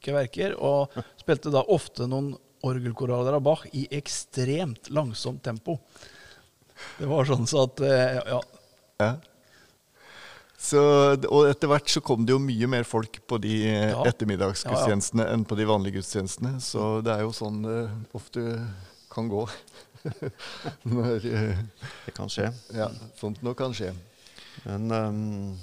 klassiske 0.00 0.14
verker, 0.14 0.54
og 0.58 0.90
spilte 1.20 1.50
da 1.52 1.62
ofte 1.68 2.06
noen 2.08 2.34
orgelkoraler 2.64 3.34
av 3.36 3.42
Bach 3.42 3.66
i 3.72 3.86
ekstremt 3.90 4.90
langsomt 4.92 5.42
tempo. 5.44 5.78
Det 6.98 7.06
var 7.08 7.24
sånn 7.28 7.46
så 7.48 7.64
at 7.68 7.80
eh, 7.80 8.20
ja, 8.28 8.40
Ja. 9.00 9.14
Så, 10.60 10.78
og 11.30 11.46
etter 11.48 11.68
hvert 11.72 11.88
så 11.88 12.02
kom 12.04 12.26
det 12.28 12.34
jo 12.34 12.38
mye 12.38 12.66
mer 12.68 12.84
folk 12.84 13.22
på 13.26 13.38
de 13.40 13.62
eh, 13.64 13.90
Ja. 13.94 14.02
ettermiddagsgudstjenestene 14.10 15.24
enn 15.32 15.44
på 15.48 15.56
de 15.56 15.64
vanlige 15.64 15.96
gudstjenestene. 16.00 16.58
Så 16.60 17.00
det 17.02 17.14
er 17.14 17.22
jo 17.24 17.32
sånn 17.32 17.62
det 17.64 17.78
ofte 18.12 18.44
kan 19.10 19.28
gå. 19.32 19.46
Når 20.84 21.24
eh, 21.24 21.62
Det 22.06 22.12
kan 22.16 22.28
skje. 22.28 22.50
ja, 22.76 22.90
sånt 23.16 23.40
noe 23.42 23.56
kan 23.56 23.72
skje. 23.72 23.94
Men 24.66 24.90
ehm, 24.92 25.56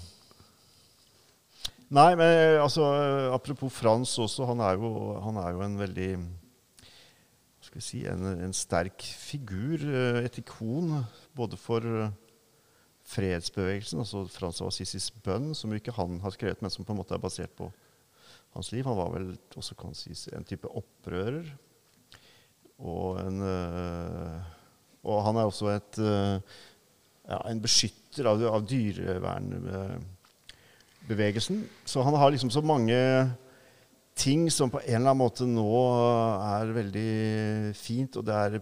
Nei, 1.87 2.09
men 2.19 2.27
eh, 2.27 2.59
altså 2.59 2.83
Apropos 3.31 3.71
Frans 3.71 4.17
også. 4.19 4.45
Han 4.49 4.59
er 4.59 4.75
jo, 4.75 4.89
han 5.23 5.39
er 5.39 5.53
jo 5.55 5.63
en 5.63 5.77
veldig 5.79 6.11
skal 7.67 7.83
si 7.83 8.01
En, 8.07 8.25
en 8.47 8.55
sterk 8.55 9.03
figur. 9.03 9.83
eh, 9.87 10.23
Et 10.27 10.39
ikon 10.43 10.97
både 11.37 11.59
for 11.59 11.83
eh, 11.87 12.11
fredsbevegelsen, 13.07 14.01
altså 14.03 14.25
Frans 14.27 14.59
av 14.59 14.67
Assisis 14.67 15.07
bønn, 15.23 15.53
som 15.55 15.71
ikke 15.71 15.95
han 15.95 16.17
har 16.19 16.33
skrevet, 16.35 16.59
men 16.59 16.73
som 16.73 16.83
på 16.83 16.91
en 16.91 16.99
måte 16.99 17.15
er 17.15 17.23
basert 17.23 17.53
på 17.55 17.69
hans 18.51 18.73
liv. 18.73 18.83
Han 18.83 18.99
var 18.99 19.13
vel 19.13 19.29
også 19.55 19.77
kan 19.79 19.95
sies 19.95 20.25
en 20.35 20.43
type 20.47 20.67
opprører. 20.67 21.47
Og, 22.83 23.15
en, 23.21 23.39
eh, 23.47 24.51
og 25.07 25.23
han 25.23 25.39
er 25.39 25.47
også 25.47 25.71
et 25.71 26.01
eh, 26.03 26.59
ja, 27.31 27.39
en 27.47 27.63
beskytter 27.63 28.27
av, 28.27 28.43
av 28.51 28.67
dyrevernbevegelsen. 31.07 31.69
Så 31.85 32.01
han 32.01 32.13
har 32.13 32.31
liksom 32.31 32.51
så 32.51 32.61
mange 32.61 33.31
ting 34.15 34.49
som 34.51 34.69
på 34.69 34.79
en 34.79 34.95
eller 34.95 35.11
annen 35.11 35.21
måte 35.21 35.45
nå 35.45 35.81
er 36.41 36.73
veldig 36.73 37.75
fint. 37.75 38.17
Og 38.17 38.25
det, 38.25 38.33
er, 38.33 38.59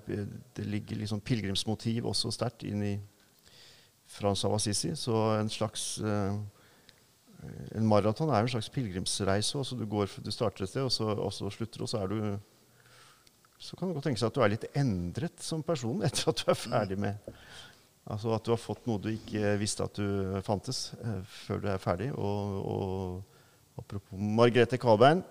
det 0.56 0.66
ligger 0.66 0.98
liksom 0.98 1.22
pilegrimsmotiv 1.22 2.06
også 2.06 2.32
sterkt 2.32 2.64
inn 2.64 2.84
i 2.84 3.00
Frans 4.06 4.46
av 4.46 4.54
Assisi. 4.54 4.96
Så 4.96 5.16
en 5.40 5.50
slags 5.50 5.98
eh, 6.00 6.36
En 7.76 7.86
maraton 7.86 8.30
er 8.34 8.42
jo 8.42 8.48
en 8.48 8.56
slags 8.56 8.70
pilegrimsreise. 8.70 9.58
også. 9.58 9.76
Du, 9.76 9.86
du 9.86 10.32
starter 10.32 10.64
et 10.64 10.70
sted, 10.70 10.82
og 10.82 10.92
så, 10.92 11.06
og 11.14 11.34
så 11.34 11.50
slutter 11.50 11.78
du, 11.78 11.84
og 11.84 11.90
så 11.90 12.02
er 12.02 12.08
du 12.08 12.40
så 13.58 13.78
kan 13.78 13.88
det 13.88 13.96
godt 13.96 14.04
tenke 14.10 14.20
seg 14.20 14.28
at 14.28 14.36
du 14.36 14.42
er 14.44 14.52
litt 14.52 14.66
endret 14.76 15.40
som 15.42 15.62
person 15.64 16.02
etter 16.04 16.28
at 16.28 16.42
du 16.42 16.50
er 16.52 16.58
ferdig 16.60 16.98
med 17.00 17.30
Altså 18.06 18.36
at 18.36 18.46
du 18.46 18.52
har 18.54 18.62
fått 18.62 18.86
noe 18.86 19.02
du 19.02 19.10
ikke 19.10 19.56
visste 19.58 19.86
at 19.86 19.98
du 19.98 20.38
fantes, 20.46 20.92
eh, 21.02 21.22
før 21.46 21.64
du 21.64 21.72
er 21.72 21.82
ferdig. 21.82 22.12
Og, 22.14 22.60
og 22.62 23.82
apropos 23.82 24.20
Margrethe 24.38 24.78
Kalbein, 24.82 25.24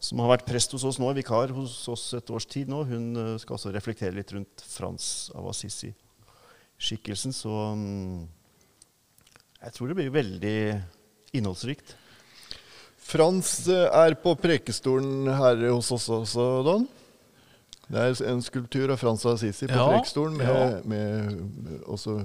som 0.00 0.22
har 0.24 0.32
vært 0.32 0.46
prest 0.48 0.72
hos 0.72 0.86
oss 0.88 1.00
nå, 1.00 1.10
vikar 1.16 1.52
hos 1.56 1.76
oss 1.92 2.08
et 2.16 2.32
års 2.32 2.48
tid 2.48 2.72
nå, 2.72 2.82
hun 2.88 3.20
eh, 3.20 3.36
skal 3.42 3.58
også 3.58 3.74
reflektere 3.74 4.16
litt 4.16 4.32
rundt 4.32 4.64
Frans 4.64 5.28
av 5.36 5.50
Assisi-skikkelsen. 5.52 7.36
Så 7.36 7.52
mm, 7.76 8.24
jeg 9.60 9.76
tror 9.76 9.92
det 9.92 10.00
blir 10.00 10.16
veldig 10.16 10.58
innholdsrikt. 11.36 11.96
Frans 13.06 13.58
eh, 13.68 13.90
er 13.92 14.16
på 14.24 14.32
prekestolen 14.40 15.28
her 15.36 15.68
hos 15.68 15.92
oss 15.92 16.08
også, 16.22 16.48
Don. 16.64 16.88
Det 17.86 18.00
er 18.02 18.16
en 18.32 18.40
skulptur 18.42 18.90
av 18.90 18.98
Frans 18.98 19.22
Assisi 19.30 19.68
på 19.70 19.76
Ja, 19.78 19.84
prekestolen 19.92 20.34
med, 20.40 20.48
ja. 20.48 20.80
med 20.90 21.84
også 21.86 22.16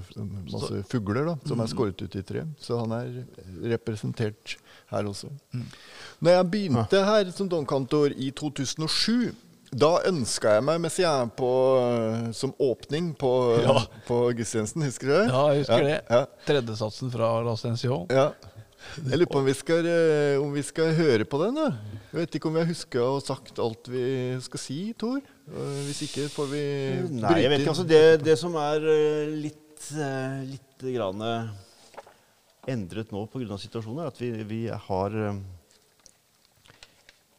masse 0.50 0.80
fugler 0.90 1.28
da, 1.28 1.36
som 1.46 1.60
er 1.62 1.70
skåret 1.70 2.02
ut 2.02 2.16
i 2.18 2.22
tre. 2.26 2.42
Så 2.58 2.80
han 2.80 2.90
er 2.96 3.12
representert 3.76 4.56
her 4.90 5.06
også. 5.06 5.30
Mm. 5.54 5.68
Når 6.22 6.36
jeg 6.36 6.50
begynte 6.50 7.04
her 7.06 7.30
som 7.36 7.48
domkantor 7.52 8.10
i 8.16 8.32
2007 8.34 9.30
da 9.72 9.94
ønska 10.04 10.50
jeg 10.58 10.64
meg 10.66 10.80
Messiaen 10.84 11.30
på, 11.32 11.48
som 12.36 12.50
åpning 12.60 13.14
på, 13.16 13.30
Ja. 13.62 13.78
på 14.04 14.18
gudstjenesten. 14.36 14.82
Husker 14.84 15.06
du 15.06 15.12
det? 15.14 15.28
ja 15.30 15.44
jeg 15.54 15.62
husker 15.62 15.86
det. 15.86 15.94
Ja. 16.10 16.24
Tredjesatsen 16.44 17.12
fra 17.14 17.30
L'Ascension. 17.46 18.04
Ja. 18.12 18.32
Jeg 18.98 19.16
lurer 19.22 19.30
på 19.32 19.38
om 19.38 19.46
vi, 19.46 19.54
skal, 19.54 19.86
eh, 19.86 20.36
om 20.42 20.52
vi 20.52 20.60
skal 20.66 20.92
høre 20.98 21.24
på 21.24 21.38
den. 21.44 21.54
da. 21.54 21.70
Jeg 22.12 22.18
vet 22.20 22.34
ikke 22.36 22.50
om 22.50 22.54
vi 22.58 22.60
har 22.60 22.68
huska 22.68 23.00
og 23.00 23.22
sagt 23.24 23.58
alt 23.62 23.88
vi 23.88 24.36
skal 24.42 24.60
si, 24.60 24.92
Tor. 24.98 25.20
Hvis 25.48 26.04
ikke 26.06 26.28
får 26.30 26.46
vi 26.52 26.62
Nei, 27.18 27.40
jeg 27.42 27.50
vet 27.50 27.64
ikke. 27.64 27.72
Altså 27.74 27.86
det, 27.88 28.02
det 28.22 28.36
som 28.40 28.54
er 28.60 28.86
eh, 28.92 29.32
litt, 29.48 29.88
eh, 29.96 30.38
litt 30.52 30.84
grann 30.94 31.24
eh, 31.26 31.50
endret 32.72 33.10
nå 33.10 33.24
pga. 33.30 33.58
situasjonen, 33.58 34.04
er 34.04 34.12
at 34.12 34.22
vi, 34.22 34.30
vi 34.46 34.62
har 34.70 35.18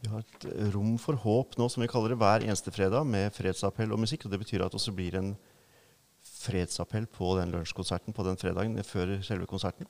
vi 0.03 0.11
har 0.11 0.19
et 0.19 0.45
rom 0.73 0.97
for 0.99 1.15
håp 1.15 1.55
nå, 1.55 1.69
som 1.71 1.79
vi 1.79 1.87
kaller 1.87 2.11
det, 2.11 2.19
hver 2.19 2.43
eneste 2.43 2.73
fredag 2.75 3.07
med 3.07 3.31
fredsappell 3.31 3.93
og 3.95 4.01
musikk. 4.03 4.25
og 4.25 4.33
Det 4.33 4.41
betyr 4.41 4.65
at 4.65 4.73
det 4.73 4.81
også 4.81 4.91
blir 4.95 5.15
en 5.15 5.31
fredsappell 6.43 7.07
på 7.07 7.37
den 7.39 7.53
lunsjkonserten 7.55 8.15
på 8.15 8.25
den 8.27 8.39
fredagen 8.39 8.75
før 8.83 9.15
selve 9.23 9.47
konserten. 9.47 9.87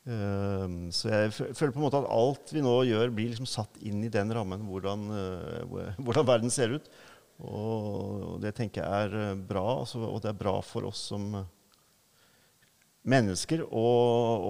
Uh, 0.00 0.88
så 0.96 1.10
jeg 1.12 1.32
føler 1.54 1.74
på 1.74 1.78
en 1.78 1.84
måte 1.84 2.00
at 2.00 2.10
alt 2.10 2.50
vi 2.56 2.62
nå 2.64 2.72
gjør, 2.88 3.12
blir 3.14 3.30
liksom 3.30 3.46
satt 3.46 3.78
inn 3.86 4.00
i 4.02 4.10
den 4.10 4.32
rammen, 4.34 4.64
hvordan, 4.66 5.06
uh, 5.12 5.94
hvordan 6.04 6.26
verden 6.26 6.50
ser 6.50 6.74
ut. 6.78 6.90
Og 7.40 8.36
det 8.42 8.52
tenker 8.56 8.84
jeg 8.84 9.08
er 9.08 9.16
eh, 9.30 9.40
bra, 9.48 9.64
altså, 9.80 10.02
og 10.04 10.20
det 10.24 10.32
er 10.32 10.40
bra 10.40 10.58
for 10.64 10.88
oss 10.90 11.06
som 11.12 11.26
eh, 11.38 11.48
mennesker 13.08 13.64
å, 13.64 13.86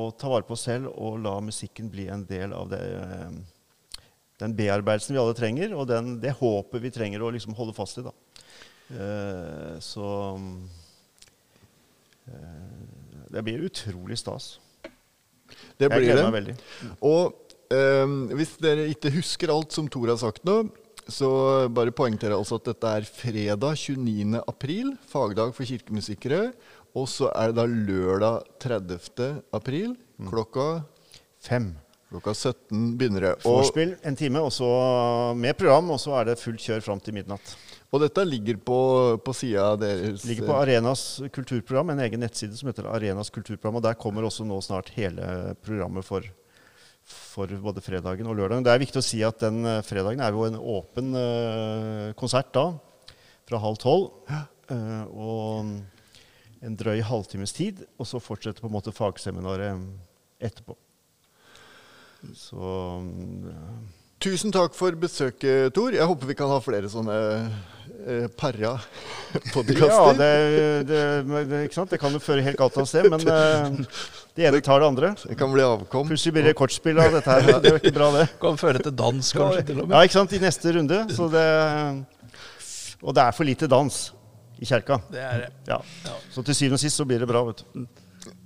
å 0.00 0.08
ta 0.18 0.30
vare 0.32 0.46
på 0.46 0.56
oss 0.56 0.66
selv 0.66 0.90
og 0.96 1.20
la 1.22 1.36
musikken 1.44 1.90
bli 1.92 2.08
en 2.10 2.24
del 2.26 2.54
av 2.56 2.70
det, 2.72 2.80
eh, 2.98 4.08
den 4.42 4.56
bearbeidelsen 4.58 5.14
vi 5.14 5.22
alle 5.22 5.36
trenger, 5.38 5.76
og 5.76 5.86
den, 5.90 6.16
det 6.22 6.34
håpet 6.40 6.82
vi 6.82 6.92
trenger 6.94 7.22
å 7.22 7.30
liksom 7.34 7.54
holde 7.58 7.76
fast 7.76 8.00
i. 8.00 8.06
Da. 8.08 8.14
Eh, 8.90 9.76
så 9.84 10.08
eh, 12.26 12.82
det 13.30 13.44
blir 13.46 13.68
utrolig 13.68 14.18
stas. 14.18 14.56
Det 15.78 15.90
blir 15.92 16.14
det. 16.16 16.56
Og 17.06 17.54
eh, 17.70 18.16
hvis 18.34 18.56
dere 18.62 18.88
ikke 18.90 19.14
husker 19.14 19.52
alt 19.54 19.74
som 19.76 19.88
Tor 19.90 20.10
har 20.10 20.18
sagt 20.20 20.42
nå, 20.48 20.64
så 21.08 21.30
bare 21.72 21.94
poengterer 21.94 22.34
jeg 22.34 22.42
altså 22.42 22.58
at 22.60 22.68
dette 22.70 22.90
er 23.00 23.06
fredag 23.08 23.78
29. 23.78 24.40
april, 24.50 24.92
fagdag 25.10 25.54
for 25.56 25.68
kirkemusikere. 25.68 26.50
Og 26.98 27.06
så 27.10 27.30
er 27.38 27.52
det 27.52 27.60
da 27.60 27.66
lørdag 27.70 28.48
30. 28.62 29.28
april 29.54 29.94
klokka, 30.28 30.82
Fem. 31.40 31.70
klokka 32.10 32.34
17 32.34 32.96
begynner 32.98 33.28
det. 33.28 33.34
Vorspiel 33.44 33.94
en 34.02 34.16
time, 34.18 34.42
og 34.42 34.50
så 34.52 34.68
med 35.38 35.56
program, 35.58 35.92
og 35.94 36.00
så 36.02 36.16
er 36.18 36.32
det 36.32 36.40
fullt 36.40 36.60
kjør 36.66 36.82
fram 36.84 37.00
til 37.00 37.14
midnatt. 37.14 37.54
og 37.92 38.02
dette 38.02 38.24
ligger 38.26 38.58
på, 38.58 38.80
på 39.24 39.32
sida 39.34 39.76
deres 39.78 40.24
Ligger 40.26 40.46
på 40.50 40.58
Arenas 40.58 41.22
kulturprogram, 41.32 41.90
en 41.90 42.02
egen 42.04 42.20
nettside 42.22 42.58
som 42.58 42.68
heter 42.70 42.90
Arenas 42.90 43.30
kulturprogram. 43.30 43.78
Og 43.78 43.86
der 43.86 43.94
kommer 43.98 44.26
også 44.26 44.44
nå 44.46 44.60
snart 44.62 44.90
hele 44.98 45.54
programmet 45.62 46.04
for, 46.06 46.26
for 47.10 47.50
både 47.62 47.82
fredagen 47.84 48.28
og 48.30 48.38
lørdagen. 48.38 48.64
Det 48.66 48.72
er 48.72 48.82
viktig 48.82 49.00
å 49.00 49.04
si 49.04 49.22
at 49.26 49.40
den 49.42 49.64
eh, 49.66 49.82
fredagen 49.86 50.22
er 50.24 50.34
jo 50.34 50.46
en 50.46 50.58
åpen 50.58 51.14
eh, 51.18 52.10
konsert 52.18 52.52
da, 52.56 52.66
fra 53.48 53.62
halv 53.62 53.80
tolv. 53.82 54.10
Eh, 54.70 55.04
og 55.10 55.72
en 56.60 56.76
drøy 56.76 57.00
halvtimes 57.06 57.54
tid, 57.56 57.84
og 57.98 58.08
så 58.08 58.20
fortsetter 58.22 58.62
på 58.62 58.68
en 58.68 58.76
måte 58.76 58.94
fagseminaret 58.94 59.80
etterpå. 60.40 60.76
Så 62.36 62.60
mm, 63.00 63.46
Tusen 64.20 64.52
takk 64.52 64.74
for 64.76 64.92
besøket, 65.00 65.70
Tor. 65.72 65.94
Jeg 65.96 66.04
håper 66.04 66.28
vi 66.28 66.34
kan 66.36 66.50
ha 66.52 66.58
flere 66.60 66.90
sånne 66.92 67.14
eh, 68.04 68.26
podkaster. 69.54 69.80
Ja, 69.80 70.10
det, 70.18 70.28
det, 70.90 70.98
det, 71.48 71.60
ikke 71.64 71.78
sant? 71.78 71.88
det 71.94 72.00
kan 72.02 72.12
jo 72.12 72.20
føre 72.20 72.44
helt 72.44 72.60
galt 72.60 72.76
av 72.76 72.88
sted, 72.90 73.08
men 73.08 73.24
eh, 73.24 73.80
det 74.36 74.44
ene 74.50 74.60
tar 74.66 74.84
det 74.84 74.90
andre. 74.90 75.14
det 75.24 75.38
kan 75.40 75.48
bli 75.54 75.64
avkom. 75.64 76.10
Plutselig 76.12 76.34
blir 76.36 76.50
det 76.50 76.54
kortspill 76.58 77.00
av 77.00 77.16
dette 77.16 77.32
her. 77.32 77.48
Det 77.48 77.72
er 77.72 77.78
jo 77.78 77.80
ikke 77.80 77.94
bra, 77.96 78.10
det. 78.18 78.26
Kan 78.44 78.60
føre 78.60 78.84
til 78.84 78.92
dans, 79.00 79.32
kanskje, 79.40 79.64
til 79.72 79.80
og 79.80 79.88
med. 79.88 79.96
Ja, 79.96 80.04
ikke 80.04 80.18
sant? 80.18 80.36
I 80.36 80.42
neste 80.44 80.76
runde. 80.76 81.00
Så 81.16 81.30
det, 81.32 81.48
og 83.00 83.16
det 83.16 83.24
er 83.24 83.40
for 83.40 83.48
lite 83.48 83.70
dans 83.72 84.02
i 84.60 84.68
kjerka. 84.68 85.00
Det 85.08 85.24
er 85.24 85.46
det. 85.46 85.50
Ja. 85.72 85.80
Så 86.28 86.44
til 86.44 86.60
syvende 86.60 86.76
og 86.76 86.84
sist 86.84 87.00
så 87.00 87.08
blir 87.08 87.24
det 87.24 87.32
bra, 87.32 87.40
vet 87.48 87.64
du. 87.64 87.88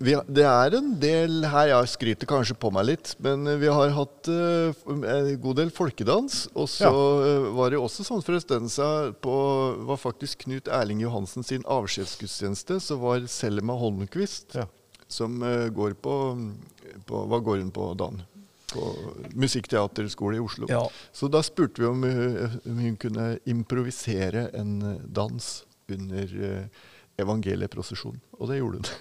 Vi, 0.02 0.14
det 0.26 0.42
er 0.42 0.74
en 0.74 0.88
del 1.00 1.44
her 1.46 1.68
Jeg 1.70 1.90
skryter 1.92 2.28
kanskje 2.28 2.56
på 2.58 2.70
meg 2.74 2.88
litt, 2.88 3.12
men 3.22 3.46
vi 3.60 3.68
har 3.70 3.92
hatt 3.94 4.28
uh, 4.28 4.74
en 4.90 5.28
god 5.40 5.60
del 5.60 5.70
folkedans. 5.74 6.48
Og 6.58 6.66
så 6.68 6.90
eh, 6.90 7.46
var 7.54 7.70
det 7.70 7.78
også 7.78 8.02
sånn 8.06 8.22
for 8.24 8.34
en 8.34 8.42
stund 8.42 8.72
siden 8.74 9.14
på 9.22 9.34
var 9.86 10.00
faktisk 10.02 10.44
Knut 10.48 10.68
Erling 10.68 11.00
Johansen 11.04 11.46
sin 11.46 11.64
avskjedsgudstjeneste, 11.70 12.80
så 12.82 12.98
var 13.00 13.26
Selma 13.30 13.76
Holmquist, 13.78 14.58
Ja. 14.58 14.66
som 15.08 15.38
uh, 15.42 15.68
går 15.70 15.94
på, 16.02 16.14
på 17.06 17.24
Hva 17.30 17.38
går 17.46 17.62
hun 17.62 17.70
på, 17.74 17.92
Dan? 17.94 18.24
På 18.74 18.90
Musikkteaterskole 19.38 20.40
i 20.40 20.42
Oslo. 20.42 20.66
Ja. 20.68 20.82
Så 21.14 21.28
da 21.30 21.42
spurte 21.46 21.82
vi 21.84 21.86
om, 21.86 22.02
eh, 22.04 22.58
om 22.66 22.78
hun 22.82 22.96
kunne 22.98 23.38
improvisere 23.46 24.48
en 24.58 24.74
eh, 24.82 25.00
dans 25.06 25.52
under 25.86 26.34
eh, 26.48 26.66
evangelieprosesjon. 27.20 28.20
Og 28.38 28.50
det 28.50 28.60
gjorde 28.60 28.80
hun. 28.80 28.86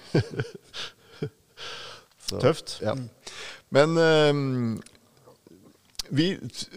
Så, 2.23 2.39
Tøft. 2.39 2.77
Ja. 2.81 2.93
Men 3.73 3.97
um, 3.99 4.81
vi 6.13 6.27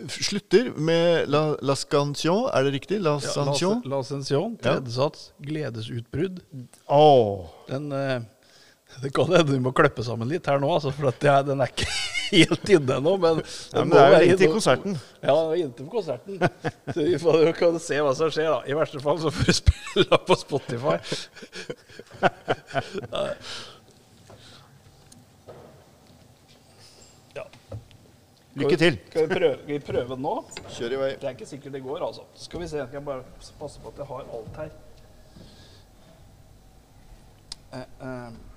slutter 0.09 0.73
med 0.81 1.29
La, 1.29 1.43
la 1.63 1.75
Scansion, 1.77 2.47
er 2.51 2.67
det 2.67 2.73
riktig? 2.79 3.01
La 3.05 3.17
Ja, 3.19 3.31
Scansion? 3.31 3.83
La 3.85 4.01
Ascension, 4.01 4.57
tredje 4.63 4.95
sats, 4.97 5.31
gledesutbrudd. 5.45 6.41
Oh. 6.89 7.47
Den, 7.69 7.91
eh, 7.93 8.23
det 9.03 9.11
kan 9.15 9.33
hende 9.33 9.53
vi 9.53 9.61
må 9.61 9.73
klippe 9.77 10.05
sammen 10.05 10.29
litt 10.31 10.47
her 10.49 10.61
nå, 10.63 10.71
altså, 10.73 10.93
for 10.95 11.11
at 11.11 11.19
det, 11.21 11.35
den 11.51 11.61
er 11.61 11.73
ikke 11.73 11.89
helt 12.31 12.73
inne 12.77 12.97
ennå. 13.01 13.15
Men, 13.23 13.43
ja, 13.45 13.85
men 13.85 13.93
det 13.93 14.03
er 14.03 14.15
jo 14.17 14.33
inntil 14.33 14.53
konserten. 14.55 14.99
Ja, 15.21 15.37
inntil 15.55 15.91
konserten. 15.93 16.41
Så 16.89 16.99
vi 17.03 17.21
får 17.23 17.41
jo 17.45 17.55
kan 17.61 17.79
se 17.83 18.01
hva 18.03 18.15
som 18.17 18.33
skjer, 18.33 18.51
da. 18.55 18.61
I 18.65 18.77
verste 18.79 19.03
fall 19.05 19.21
så 19.23 19.33
får 19.35 19.51
du 19.51 19.57
spille 19.63 20.21
på 20.31 20.41
Spotify. 20.43 20.99
Ja. 27.37 27.43
Lykke 28.57 28.77
til. 28.81 28.95
Skal 29.11 29.27
vi 29.27 29.35
prøve, 29.35 29.57
vi 29.67 29.77
prøve 29.85 30.17
nå? 30.17 30.31
Kjør 30.73 30.95
i 30.97 31.01
vei. 31.03 31.09
Det 31.21 31.29
er 31.29 31.35
ikke 31.37 31.49
sikkert 31.49 31.75
det 31.77 31.83
går, 31.85 32.01
altså. 32.07 32.25
Skal 32.41 32.63
vi 32.63 32.69
se. 32.71 32.79
Jeg 32.81 32.89
kan 32.95 33.05
bare 33.05 33.27
passe 33.61 33.83
på 33.83 33.93
at 33.93 34.01
jeg 34.01 34.09
har 34.09 34.31
alt 34.39 34.61
her. 34.63 34.71
Eh, 37.77 37.85
eh. 38.09 38.56